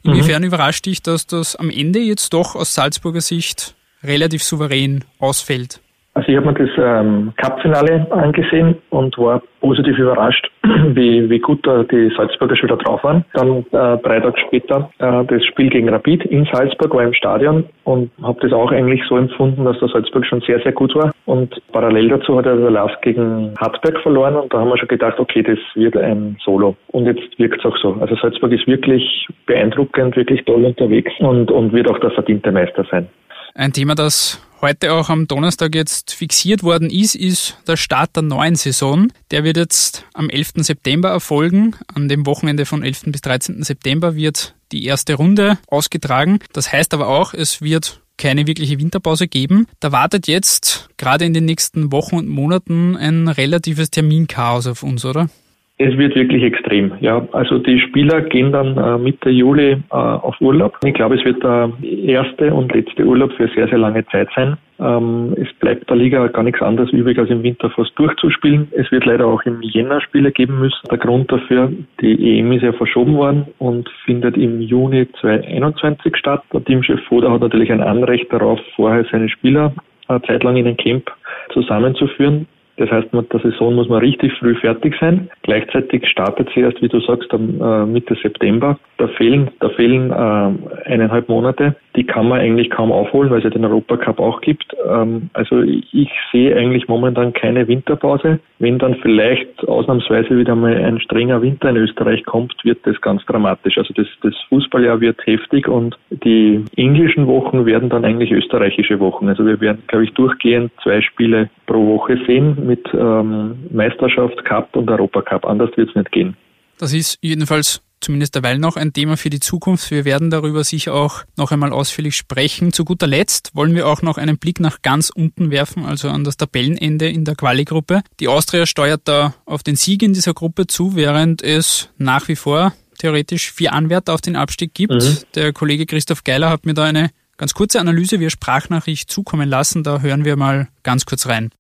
Inwiefern 0.03 0.43
mhm. 0.43 0.49
überrascht 0.49 0.87
dich, 0.87 1.03
dass 1.03 1.27
das 1.27 1.57
am 1.57 1.71
Ende 1.71 2.01
jetzt 2.01 2.33
doch 2.33 2.55
aus 2.55 2.75
Salzburger 2.75 3.21
Sicht 3.21 3.75
relativ 4.03 4.43
souverän 4.43 5.05
ausfällt? 5.19 5.81
Also 6.17 6.31
ich 6.31 6.37
habe 6.39 6.47
mir 6.47 6.55
das 6.55 6.71
ähm, 6.79 7.35
Cup-Finale 7.37 8.07
angesehen 8.11 8.77
und 8.89 9.19
war 9.19 9.43
positiv 9.61 9.99
überrascht, 9.99 10.51
wie, 10.95 11.29
wie 11.29 11.39
gut 11.39 11.67
da 11.67 11.83
die 11.83 12.11
Salzburger 12.17 12.55
wieder 12.55 12.79
drauf 12.79 13.05
waren. 13.05 13.23
Dann 13.35 13.59
äh, 13.59 13.99
drei 13.99 14.21
Tage 14.21 14.41
später 14.47 14.89
äh, 14.99 15.25
das 15.27 15.45
Spiel 15.45 15.69
gegen 15.69 15.91
Rapid 15.91 16.25
in 16.25 16.49
Salzburg 16.51 16.95
war 16.95 17.05
im 17.05 17.13
Stadion 17.13 17.67
und 17.85 18.11
habe 18.23 18.41
das 18.41 18.55
auch 18.55 18.73
eigentlich 18.73 19.03
so 19.07 19.19
empfunden, 19.19 19.67
dass 19.67 19.79
der 19.79 19.89
Salzburg 19.89 20.25
schon 20.25 20.41
sehr, 20.41 20.59
sehr 20.61 20.73
gut 20.73 20.95
war. 20.95 21.13
Und 21.27 21.55
parallel 21.73 22.09
dazu 22.09 22.39
hat 22.39 22.47
er 22.47 22.57
der 22.57 22.71
Lauf 22.71 22.93
gegen 23.03 23.53
Hartberg 23.61 24.01
verloren 24.01 24.37
und 24.37 24.55
da 24.55 24.61
haben 24.61 24.71
wir 24.71 24.79
schon 24.79 24.89
gedacht, 24.89 25.21
okay, 25.21 25.43
das 25.43 25.59
wird 25.75 25.99
ein 25.99 26.39
Solo. 26.43 26.77
Und 26.93 27.05
jetzt 27.05 27.39
wirkt 27.39 27.59
es 27.59 27.71
auch 27.71 27.77
so. 27.77 27.95
Also 28.01 28.17
Salzburg 28.17 28.53
ist 28.53 28.67
wirklich 28.67 29.29
beeindruckend, 29.45 30.17
wirklich 30.17 30.43
toll 30.47 30.65
unterwegs 30.65 31.13
und, 31.19 31.51
und 31.51 31.75
wird 31.75 31.91
auch 31.91 31.99
der 31.99 32.13
verdiente 32.13 32.51
Meister 32.51 32.87
sein. 32.91 33.07
Ein 33.55 33.73
Thema, 33.73 33.95
das 33.95 34.43
heute 34.67 34.93
auch 34.95 35.11
am 35.11 35.29
Donnerstag 35.29 35.77
jetzt 35.77 36.13
fixiert 36.13 36.65
worden 36.65 36.91
ist, 36.91 37.15
ist 37.15 37.57
der 37.69 37.77
Start 37.77 38.17
der 38.17 38.25
neuen 38.25 38.57
Saison. 38.57 39.13
Der 39.31 39.45
wird 39.45 39.57
jetzt 39.57 40.05
am 40.13 40.29
11. 40.29 40.55
September 40.57 41.09
erfolgen. 41.09 41.77
An 41.95 42.09
dem 42.09 42.27
Wochenende 42.27 42.67
von 42.67 42.83
11. 42.83 43.05
bis 43.07 43.21
13. 43.21 43.63
September 43.63 44.17
wird 44.17 44.57
die 44.73 44.85
erste 44.85 45.15
Runde 45.15 45.59
ausgetragen. 45.69 46.41
Das 46.53 46.73
heißt 46.73 46.95
aber 46.95 47.07
auch, 47.07 47.33
es 47.33 47.63
wird 47.63 48.01
keine 48.19 48.49
wirkliche 48.49 48.81
Winterpause 48.81 49.29
geben. 49.29 49.69
Da 49.79 49.93
wartet 49.93 50.27
jetzt 50.27 50.89
gerade 50.97 51.25
in 51.25 51.33
den 51.33 51.45
nächsten 51.45 51.93
Wochen 51.93 52.17
und 52.17 52.27
Monaten 52.27 52.97
ein 52.97 53.29
relatives 53.29 53.91
Terminchaos 53.91 54.67
auf 54.67 54.83
uns, 54.83 55.05
oder? 55.05 55.31
Es 55.79 55.95
wird 55.99 56.15
wirklich 56.15 56.43
extrem, 56.43 56.93
ja. 57.01 57.29
Also 57.33 57.59
die 57.59 57.79
Spieler 57.79 58.23
gehen 58.23 58.51
dann 58.51 58.79
äh, 58.79 58.97
Mitte 58.97 59.29
Juli 59.29 59.73
äh, 59.73 59.95
auf 59.95 60.41
Urlaub. 60.41 60.79
Ich 60.83 60.95
glaube, 60.95 61.17
es 61.17 61.25
wird 61.27 61.43
der 61.43 61.71
erste 61.83 62.55
und 62.55 62.73
letzte 62.73 63.05
Urlaub 63.05 63.31
für 63.33 63.47
sehr, 63.49 63.69
sehr 63.69 63.77
lange 63.77 64.07
Zeit 64.07 64.29
sein. 64.35 64.57
Ähm, 64.81 65.35
es 65.37 65.53
bleibt 65.59 65.91
der 65.91 65.97
Liga 65.99 66.29
gar 66.29 66.45
nichts 66.45 66.63
anderes 66.63 66.91
übrig, 66.93 67.19
als 67.19 67.29
im 67.29 67.43
Winter 67.43 67.69
fast 67.69 67.91
durchzuspielen. 67.99 68.69
Es 68.73 68.91
wird 68.91 69.05
leider 69.05 69.27
auch 69.27 69.43
im 69.43 69.61
Jänner 69.61 70.01
Spiele 70.01 70.33
geben 70.33 70.61
müssen. 70.61 70.81
Der 70.91 70.97
Grund 70.97 71.31
dafür, 71.31 71.71
die 72.01 72.39
EM 72.39 72.53
ist 72.53 72.63
ja 72.63 72.73
verschoben 72.73 73.15
worden 73.15 73.45
und 73.59 73.87
findet 74.07 74.39
im 74.39 74.63
Juni 74.63 75.07
2021 75.21 76.17
statt. 76.17 76.43
Der 76.55 76.65
Teamchef 76.65 77.01
Foda 77.07 77.31
hat 77.31 77.43
natürlich 77.43 77.71
ein 77.71 77.83
Anrecht 77.83 78.33
darauf, 78.33 78.59
vorher 78.77 79.05
seine 79.13 79.29
Spieler 79.29 79.75
eine 80.09 80.23
Zeit 80.23 80.43
lang 80.43 80.57
in 80.57 80.69
ein 80.69 80.79
Camp 80.79 81.11
zusammenzuführen. 81.53 82.47
Das 82.77 82.91
heißt, 82.91 83.13
mit 83.13 83.33
der 83.33 83.41
Saison 83.41 83.75
muss 83.75 83.89
man 83.89 84.01
richtig 84.01 84.33
früh 84.35 84.55
fertig 84.55 84.95
sein. 85.01 85.31
Gleichzeitig 85.43 86.07
startet 86.09 86.49
sie 86.55 86.61
erst, 86.61 86.81
wie 86.83 86.89
du 86.89 87.01
sagst, 87.01 87.33
am 87.33 87.61
äh, 87.61 87.87
Mitte 87.87 88.17
September. 88.23 88.79
Da 88.99 89.09
fehlen, 89.09 89.51
da 89.61 89.69
fehlen 89.71 90.11
äh, 90.11 90.91
eineinhalb 90.91 91.29
Monate. 91.29 91.77
Die 91.97 92.05
kann 92.05 92.29
man 92.29 92.41
eigentlich 92.41 92.69
kaum 92.69 92.93
aufholen, 92.93 93.31
weil 93.31 93.39
es 93.39 93.45
ja 93.45 93.51
den 93.51 93.65
Europacup 93.65 94.21
auch 94.21 94.43
gibt. 94.43 94.77
Ähm, 94.87 95.31
also 95.33 95.63
ich 95.63 96.11
sehe 96.33 96.55
eigentlich 96.55 96.89
momentan 96.89 97.33
keine 97.33 97.67
Winterpause. 97.67 98.41
Wenn 98.59 98.79
dann 98.79 98.97
vielleicht 98.97 99.67
ausnahmsweise 99.67 100.37
wieder 100.37 100.55
mal 100.55 100.77
ein 100.77 101.01
strenger 101.01 101.41
Winter 101.41 101.71
in 101.71 101.77
Österreich 101.77 102.25
kommt, 102.25 102.55
wird 102.63 102.79
das 102.85 103.01
ganz 103.01 103.25
dramatisch. 103.25 103.79
Also 103.79 103.95
das, 103.95 104.07
das 104.23 104.35
Fußballjahr 104.51 105.01
wird 105.01 105.27
heftig 105.27 105.69
und 105.69 105.97
die 106.11 106.63
englischen 106.77 107.27
Wochen 107.27 107.65
werden 107.65 107.89
dann 107.89 108.05
eigentlich 108.05 108.33
österreichische 108.33 109.01
Wochen. 109.01 109.29
Also 109.29 109.47
wir 109.47 109.61
werden, 109.61 109.83
glaube 109.87 110.05
ich, 110.05 110.13
durchgehend 110.13 110.73
zwei 110.83 111.01
Spiele 111.01 111.49
pro 111.67 111.87
Woche 111.87 112.19
sehen 112.27 112.66
mit 112.67 112.87
ähm, 112.93 113.69
Meisterschaft, 113.71 114.45
Cup 114.45 114.75
und 114.77 114.91
Europacup. 114.91 115.45
Anders 115.45 115.71
wird 115.77 115.91
es 115.91 115.95
nicht 115.95 116.13
gehen. 116.13 116.37
Das 116.79 116.93
ist 116.93 117.19
jedenfalls 117.23 117.83
zumindest 118.01 118.35
derweil 118.35 118.59
noch 118.59 118.77
ein 118.77 118.93
Thema 118.93 119.17
für 119.17 119.31
die 119.31 119.41
Zukunft. 119.41 119.91
Wir 119.91 120.05
werden 120.05 120.31
darüber 120.31 120.65
sicher 120.65 120.95
auch 120.95 121.25
noch 121.37 121.51
einmal 121.51 121.73
ausführlich 121.73 122.17
sprechen. 122.17 122.73
Zu 122.73 122.85
guter 122.85 123.07
Letzt 123.07 123.55
wollen 123.55 123.75
wir 123.75 123.87
auch 123.87 124.03
noch 124.03 124.19
einen 124.19 124.39
Blick 124.39 124.61
nach 124.61 124.83
ganz 124.83 125.11
unten 125.11 125.51
werfen, 125.51 125.85
also 125.85 126.09
an 126.09 126.25
das 126.25 126.37
Tabellenende 126.37 127.09
in 127.09 127.25
der 127.25 127.35
Quali-Gruppe. 127.35 128.03
Die 128.21 128.29
Austria 128.29 128.67
steuert 128.67 129.03
da 129.05 129.35
auf 129.45 129.63
den 129.63 129.77
Sieg 129.77 130.03
in 130.03 130.13
dieser 130.13 130.35
Gruppe 130.35 130.67
zu, 130.67 130.95
während 130.95 131.43
es 131.43 131.91
nach 131.99 132.29
wie 132.29 132.37
vor 132.37 132.73
theoretisch 132.99 133.53
vier 133.53 133.73
Anwärter 133.73 134.15
auf 134.15 134.21
den 134.21 134.37
Abstieg 134.37 134.75
gibt. 134.75 134.93
Mhm. 134.93 135.19
Der 135.35 135.53
Kollege 135.53 135.87
Christoph 135.87 136.25
Geiler 136.25 136.51
hat 136.51 136.67
mir 136.67 136.75
da 136.75 136.85
eine 136.85 137.11
ganz 137.37 137.55
kurze 137.55 137.81
Analyse 137.81 138.21
via 138.21 138.31
Sprachnachricht 138.31 139.11
zukommen 139.11 139.49
lassen. 139.49 139.83
Da 139.83 140.01
hören 140.01 140.25
wir 140.25 140.37
mal 140.37 140.69
ganz 140.83 141.05
kurz 141.05 141.27
rein. 141.27 141.51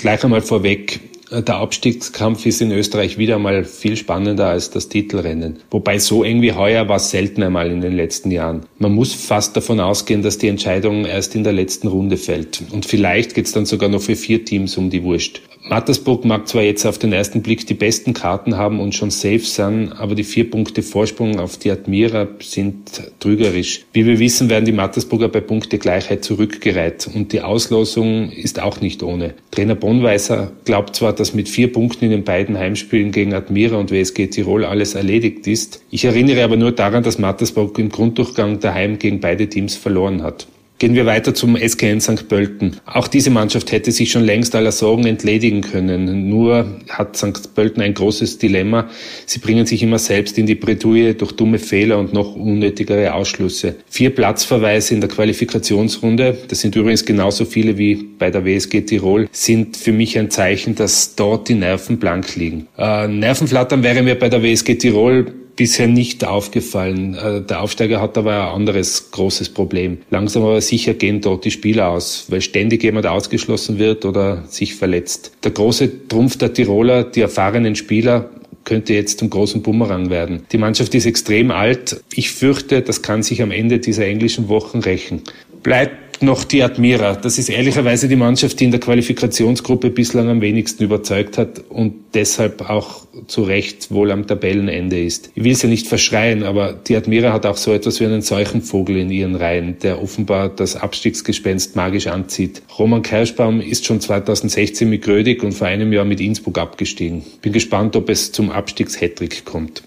Gleich 0.00 0.24
einmal 0.24 0.40
vorweg, 0.40 1.00
der 1.30 1.56
Abstiegskampf 1.56 2.46
ist 2.46 2.62
in 2.62 2.72
Österreich 2.72 3.18
wieder 3.18 3.38
mal 3.38 3.64
viel 3.64 3.98
spannender 3.98 4.46
als 4.46 4.70
das 4.70 4.88
Titelrennen. 4.88 5.58
Wobei 5.70 5.98
so 5.98 6.24
irgendwie 6.24 6.54
heuer 6.54 6.88
war 6.88 6.96
es 6.96 7.10
selten 7.10 7.42
einmal 7.42 7.70
in 7.70 7.82
den 7.82 7.94
letzten 7.94 8.30
Jahren. 8.30 8.62
Man 8.78 8.94
muss 8.94 9.12
fast 9.12 9.58
davon 9.58 9.78
ausgehen, 9.78 10.22
dass 10.22 10.38
die 10.38 10.48
Entscheidung 10.48 11.04
erst 11.04 11.34
in 11.34 11.44
der 11.44 11.52
letzten 11.52 11.88
Runde 11.88 12.16
fällt. 12.16 12.62
Und 12.70 12.86
vielleicht 12.86 13.34
geht 13.34 13.44
es 13.44 13.52
dann 13.52 13.66
sogar 13.66 13.90
noch 13.90 14.00
für 14.00 14.16
vier 14.16 14.42
Teams 14.42 14.78
um 14.78 14.88
die 14.88 15.04
Wurst. 15.04 15.42
Mattersburg 15.70 16.24
mag 16.24 16.48
zwar 16.48 16.62
jetzt 16.62 16.84
auf 16.84 16.98
den 16.98 17.12
ersten 17.12 17.42
Blick 17.42 17.64
die 17.64 17.74
besten 17.74 18.12
Karten 18.12 18.56
haben 18.56 18.80
und 18.80 18.92
schon 18.92 19.12
safe 19.12 19.38
sein, 19.38 19.92
aber 19.92 20.16
die 20.16 20.24
vier 20.24 20.50
Punkte 20.50 20.82
Vorsprung 20.82 21.38
auf 21.38 21.58
die 21.58 21.70
Admira 21.70 22.26
sind 22.40 23.00
trügerisch. 23.20 23.84
Wie 23.92 24.04
wir 24.04 24.18
wissen, 24.18 24.50
werden 24.50 24.64
die 24.64 24.72
Mattersburger 24.72 25.28
bei 25.28 25.40
Punktegleichheit 25.40 26.24
zurückgereiht 26.24 27.08
und 27.14 27.32
die 27.32 27.42
Auslosung 27.42 28.32
ist 28.32 28.60
auch 28.60 28.80
nicht 28.80 29.04
ohne. 29.04 29.34
Trainer 29.52 29.76
Bonweiser 29.76 30.50
glaubt 30.64 30.96
zwar, 30.96 31.12
dass 31.12 31.34
mit 31.34 31.48
vier 31.48 31.72
Punkten 31.72 32.06
in 32.06 32.10
den 32.10 32.24
beiden 32.24 32.58
Heimspielen 32.58 33.12
gegen 33.12 33.32
Admira 33.32 33.76
und 33.76 33.92
WSG 33.92 34.26
Tirol 34.26 34.64
alles 34.64 34.96
erledigt 34.96 35.46
ist. 35.46 35.84
Ich 35.92 36.04
erinnere 36.04 36.42
aber 36.42 36.56
nur 36.56 36.72
daran, 36.72 37.04
dass 37.04 37.20
Mattersburg 37.20 37.78
im 37.78 37.90
Grunddurchgang 37.90 38.58
daheim 38.58 38.98
gegen 38.98 39.20
beide 39.20 39.48
Teams 39.48 39.76
verloren 39.76 40.24
hat. 40.24 40.48
Gehen 40.80 40.94
wir 40.94 41.04
weiter 41.04 41.34
zum 41.34 41.58
SKN 41.58 42.00
St. 42.00 42.26
Pölten. 42.26 42.76
Auch 42.86 43.06
diese 43.06 43.28
Mannschaft 43.28 43.70
hätte 43.70 43.92
sich 43.92 44.10
schon 44.10 44.24
längst 44.24 44.54
aller 44.54 44.72
Sorgen 44.72 45.04
entledigen 45.04 45.60
können. 45.60 46.30
Nur 46.30 46.80
hat 46.88 47.18
St. 47.18 47.54
Pölten 47.54 47.82
ein 47.82 47.92
großes 47.92 48.38
Dilemma. 48.38 48.88
Sie 49.26 49.40
bringen 49.40 49.66
sich 49.66 49.82
immer 49.82 49.98
selbst 49.98 50.38
in 50.38 50.46
die 50.46 50.54
Bredouille 50.54 51.12
durch 51.12 51.32
dumme 51.32 51.58
Fehler 51.58 51.98
und 51.98 52.14
noch 52.14 52.34
unnötigere 52.34 53.12
Ausschlüsse. 53.12 53.76
Vier 53.90 54.08
Platzverweise 54.08 54.94
in 54.94 55.02
der 55.02 55.10
Qualifikationsrunde, 55.10 56.38
das 56.48 56.60
sind 56.60 56.74
übrigens 56.74 57.04
genauso 57.04 57.44
viele 57.44 57.76
wie 57.76 57.96
bei 58.18 58.30
der 58.30 58.46
WSG 58.46 58.80
Tirol, 58.80 59.28
sind 59.32 59.76
für 59.76 59.92
mich 59.92 60.18
ein 60.18 60.30
Zeichen, 60.30 60.76
dass 60.76 61.14
dort 61.14 61.50
die 61.50 61.56
Nerven 61.56 61.98
blank 61.98 62.36
liegen. 62.36 62.68
Äh, 62.78 63.06
Nervenflattern 63.06 63.82
wäre 63.82 64.02
mir 64.02 64.18
bei 64.18 64.30
der 64.30 64.42
WSG 64.42 64.76
Tirol 64.76 65.26
bisher 65.60 65.88
nicht 65.88 66.24
aufgefallen. 66.24 67.14
Äh, 67.14 67.42
der 67.42 67.60
Aufsteiger 67.60 68.00
hat 68.00 68.16
aber 68.16 68.32
ein 68.32 68.54
anderes 68.54 69.10
großes 69.10 69.50
Problem. 69.50 69.98
Langsam 70.08 70.42
aber 70.42 70.62
sicher 70.62 70.94
gehen 70.94 71.20
dort 71.20 71.44
die 71.44 71.50
Spieler 71.50 71.90
aus, 71.90 72.24
weil 72.28 72.40
ständig 72.40 72.82
jemand 72.82 73.06
ausgeschlossen 73.06 73.78
wird 73.78 74.06
oder 74.06 74.44
sich 74.48 74.74
verletzt. 74.74 75.32
Der 75.44 75.50
große 75.50 76.08
Trumpf 76.08 76.38
der 76.38 76.54
Tiroler, 76.54 77.04
die 77.04 77.20
erfahrenen 77.20 77.76
Spieler, 77.76 78.30
könnte 78.64 78.94
jetzt 78.94 79.18
zum 79.18 79.28
großen 79.28 79.60
Bumerang 79.60 80.08
werden. 80.08 80.46
Die 80.50 80.56
Mannschaft 80.56 80.94
ist 80.94 81.04
extrem 81.04 81.50
alt. 81.50 82.02
Ich 82.14 82.30
fürchte, 82.30 82.80
das 82.80 83.02
kann 83.02 83.22
sich 83.22 83.42
am 83.42 83.50
Ende 83.50 83.80
dieser 83.80 84.06
englischen 84.06 84.48
Wochen 84.48 84.78
rächen. 84.78 85.20
Bleibt 85.62 86.09
noch 86.22 86.44
die 86.44 86.62
Admira. 86.62 87.14
Das 87.16 87.38
ist 87.38 87.48
ehrlicherweise 87.48 88.08
die 88.08 88.16
Mannschaft, 88.16 88.60
die 88.60 88.64
in 88.64 88.70
der 88.70 88.80
Qualifikationsgruppe 88.80 89.90
bislang 89.90 90.28
am 90.28 90.40
wenigsten 90.40 90.84
überzeugt 90.84 91.38
hat 91.38 91.62
und 91.68 91.94
deshalb 92.14 92.68
auch 92.68 93.06
zu 93.26 93.42
Recht 93.42 93.90
wohl 93.90 94.10
am 94.10 94.26
Tabellenende 94.26 95.02
ist. 95.02 95.30
Ich 95.34 95.44
will 95.44 95.52
es 95.52 95.62
ja 95.62 95.68
nicht 95.68 95.86
verschreien, 95.86 96.42
aber 96.42 96.72
die 96.72 96.96
Admira 96.96 97.32
hat 97.32 97.46
auch 97.46 97.56
so 97.56 97.72
etwas 97.72 98.00
wie 98.00 98.06
einen 98.06 98.22
Seuchenvogel 98.22 98.96
in 98.96 99.10
ihren 99.10 99.34
Reihen, 99.34 99.78
der 99.80 100.02
offenbar 100.02 100.48
das 100.48 100.76
Abstiegsgespenst 100.76 101.76
magisch 101.76 102.06
anzieht. 102.06 102.62
Roman 102.78 103.02
Kerschbaum 103.02 103.60
ist 103.60 103.86
schon 103.86 104.00
2016 104.00 104.88
mit 104.88 105.02
Grödig 105.02 105.42
und 105.42 105.52
vor 105.52 105.66
einem 105.66 105.92
Jahr 105.92 106.04
mit 106.04 106.20
Innsbruck 106.20 106.58
abgestiegen. 106.58 107.24
Bin 107.42 107.52
gespannt, 107.52 107.96
ob 107.96 108.08
es 108.08 108.32
zum 108.32 108.50
Abstiegshattrick 108.50 109.44
kommt. 109.44 109.82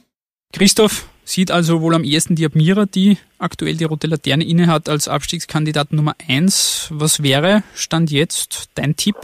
Christoph, 0.54 1.08
sieht 1.24 1.52
also 1.52 1.82
wohl 1.82 1.96
am 1.96 2.04
ehesten 2.04 2.36
die 2.36 2.46
Admira, 2.46 2.86
die 2.86 3.18
aktuell 3.40 3.76
die 3.76 3.86
rote 3.86 4.08
Laterne 4.08 4.44
innehat, 4.44 4.90
als 4.90 5.08
Abstiegskandidat 5.08 5.94
Nummer 5.94 6.16
eins. 6.30 6.92
Was 6.94 7.24
wäre, 7.24 7.64
Stand 7.76 8.12
jetzt, 8.12 8.70
dein 8.76 8.96
Tipp? 8.96 9.16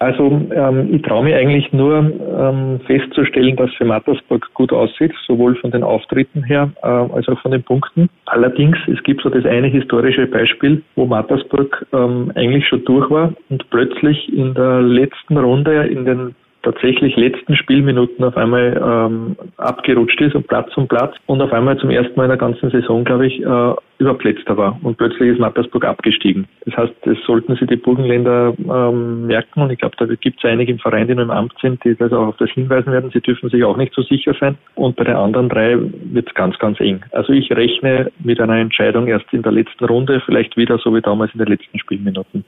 Also 0.00 0.28
ähm, 0.54 0.94
ich 0.94 1.02
traue 1.02 1.24
mir 1.24 1.36
eigentlich 1.36 1.70
nur 1.74 1.98
ähm, 1.98 2.80
festzustellen, 2.86 3.54
dass 3.56 3.70
für 3.74 3.84
Mattersburg 3.84 4.48
gut 4.54 4.72
aussieht, 4.72 5.12
sowohl 5.26 5.56
von 5.56 5.72
den 5.72 5.82
Auftritten 5.82 6.42
her 6.42 6.70
äh, 6.82 6.86
als 6.86 7.28
auch 7.28 7.38
von 7.42 7.50
den 7.50 7.62
Punkten. 7.62 8.08
Allerdings, 8.24 8.78
es 8.86 9.02
gibt 9.02 9.20
so 9.22 9.28
das 9.28 9.44
eine 9.44 9.66
historische 9.66 10.26
Beispiel, 10.26 10.82
wo 10.96 11.04
Mattersburg 11.04 11.86
ähm, 11.92 12.32
eigentlich 12.34 12.66
schon 12.66 12.82
durch 12.86 13.10
war 13.10 13.34
und 13.50 13.68
plötzlich 13.68 14.32
in 14.32 14.54
der 14.54 14.80
letzten 14.80 15.36
Runde 15.36 15.86
in 15.88 16.06
den 16.06 16.34
tatsächlich 16.62 17.16
letzten 17.16 17.56
Spielminuten 17.56 18.24
auf 18.24 18.36
einmal 18.36 18.80
ähm, 18.82 19.36
abgerutscht 19.56 20.20
ist 20.20 20.34
und 20.34 20.46
Platz 20.46 20.76
um 20.76 20.88
Platz 20.88 21.14
und 21.26 21.40
auf 21.40 21.52
einmal 21.52 21.78
zum 21.78 21.90
ersten 21.90 22.14
Mal 22.16 22.24
in 22.24 22.30
der 22.30 22.38
ganzen 22.38 22.70
Saison, 22.70 23.04
glaube 23.04 23.26
ich, 23.26 23.40
äh, 23.40 23.74
überplätzter 23.98 24.56
war. 24.56 24.78
Und 24.82 24.96
plötzlich 24.96 25.30
ist 25.30 25.38
Mattersburg 25.38 25.84
abgestiegen. 25.84 26.46
Das 26.64 26.76
heißt, 26.76 26.94
das 27.02 27.18
sollten 27.26 27.54
sich 27.56 27.68
die 27.68 27.76
Burgenländer 27.76 28.54
ähm, 28.58 29.26
merken 29.26 29.62
und 29.62 29.70
ich 29.70 29.78
glaube, 29.78 29.96
da 29.98 30.06
gibt 30.06 30.38
es 30.42 30.50
einige 30.50 30.72
im 30.72 30.78
Verein, 30.78 31.06
die 31.06 31.14
noch 31.14 31.22
im 31.22 31.30
Amt 31.30 31.54
sind, 31.60 31.82
die 31.84 31.94
das 31.94 32.12
auch 32.12 32.28
auf 32.28 32.36
das 32.38 32.50
hinweisen 32.50 32.92
werden. 32.92 33.10
Sie 33.12 33.20
dürfen 33.20 33.50
sich 33.50 33.64
auch 33.64 33.76
nicht 33.76 33.94
so 33.94 34.02
sicher 34.02 34.34
sein. 34.38 34.56
Und 34.74 34.96
bei 34.96 35.04
den 35.04 35.16
anderen 35.16 35.48
drei 35.48 35.76
wird 35.78 36.28
es 36.28 36.34
ganz, 36.34 36.58
ganz 36.58 36.80
eng. 36.80 37.02
Also 37.12 37.32
ich 37.32 37.50
rechne 37.50 38.10
mit 38.22 38.40
einer 38.40 38.56
Entscheidung 38.56 39.06
erst 39.06 39.32
in 39.32 39.42
der 39.42 39.52
letzten 39.52 39.84
Runde, 39.84 40.22
vielleicht 40.24 40.56
wieder 40.56 40.78
so 40.78 40.94
wie 40.94 41.00
damals 41.00 41.32
in 41.32 41.38
den 41.38 41.48
letzten 41.48 41.78
Spielminuten. 41.78 42.44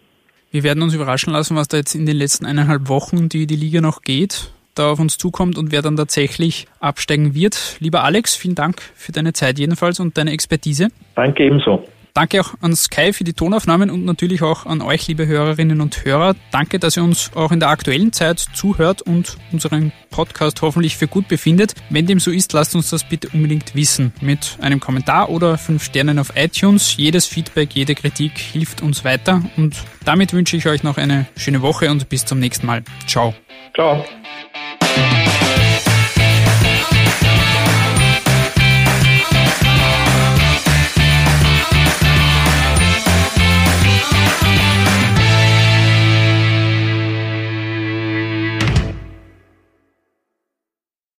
Wir 0.52 0.64
werden 0.64 0.82
uns 0.82 0.92
überraschen 0.92 1.32
lassen, 1.32 1.56
was 1.56 1.68
da 1.68 1.78
jetzt 1.78 1.94
in 1.94 2.04
den 2.04 2.18
letzten 2.18 2.44
eineinhalb 2.44 2.88
Wochen, 2.88 3.30
die 3.30 3.46
die 3.46 3.56
Liga 3.56 3.80
noch 3.80 4.02
geht, 4.02 4.52
da 4.74 4.90
auf 4.90 5.00
uns 5.00 5.16
zukommt 5.16 5.56
und 5.56 5.72
wer 5.72 5.80
dann 5.80 5.96
tatsächlich 5.96 6.66
absteigen 6.78 7.34
wird. 7.34 7.78
Lieber 7.80 8.04
Alex, 8.04 8.36
vielen 8.36 8.54
Dank 8.54 8.82
für 8.94 9.12
deine 9.12 9.32
Zeit 9.32 9.58
jedenfalls 9.58 9.98
und 9.98 10.18
deine 10.18 10.32
Expertise. 10.32 10.88
Danke 11.14 11.44
ebenso. 11.44 11.82
Danke 12.14 12.40
auch 12.40 12.54
an 12.60 12.76
Sky 12.76 13.12
für 13.12 13.24
die 13.24 13.32
Tonaufnahmen 13.32 13.90
und 13.90 14.04
natürlich 14.04 14.42
auch 14.42 14.66
an 14.66 14.82
euch, 14.82 15.08
liebe 15.08 15.26
Hörerinnen 15.26 15.80
und 15.80 16.04
Hörer. 16.04 16.34
Danke, 16.50 16.78
dass 16.78 16.96
ihr 16.96 17.04
uns 17.04 17.30
auch 17.34 17.52
in 17.52 17.60
der 17.60 17.70
aktuellen 17.70 18.12
Zeit 18.12 18.38
zuhört 18.54 19.02
und 19.02 19.38
unseren 19.50 19.92
Podcast 20.10 20.60
hoffentlich 20.60 20.96
für 20.96 21.08
gut 21.08 21.26
befindet. 21.28 21.74
Wenn 21.88 22.06
dem 22.06 22.20
so 22.20 22.30
ist, 22.30 22.52
lasst 22.52 22.74
uns 22.74 22.90
das 22.90 23.04
bitte 23.04 23.28
unbedingt 23.32 23.74
wissen. 23.74 24.12
Mit 24.20 24.58
einem 24.60 24.78
Kommentar 24.78 25.30
oder 25.30 25.56
fünf 25.56 25.84
Sternen 25.84 26.18
auf 26.18 26.36
iTunes. 26.36 26.96
Jedes 26.96 27.26
Feedback, 27.26 27.74
jede 27.74 27.94
Kritik 27.94 28.36
hilft 28.36 28.82
uns 28.82 29.04
weiter. 29.04 29.42
Und 29.56 29.76
damit 30.04 30.32
wünsche 30.34 30.56
ich 30.56 30.66
euch 30.66 30.82
noch 30.82 30.98
eine 30.98 31.26
schöne 31.36 31.62
Woche 31.62 31.90
und 31.90 32.08
bis 32.08 32.26
zum 32.26 32.38
nächsten 32.38 32.66
Mal. 32.66 32.82
Ciao. 33.06 33.34
Ciao. 33.74 34.04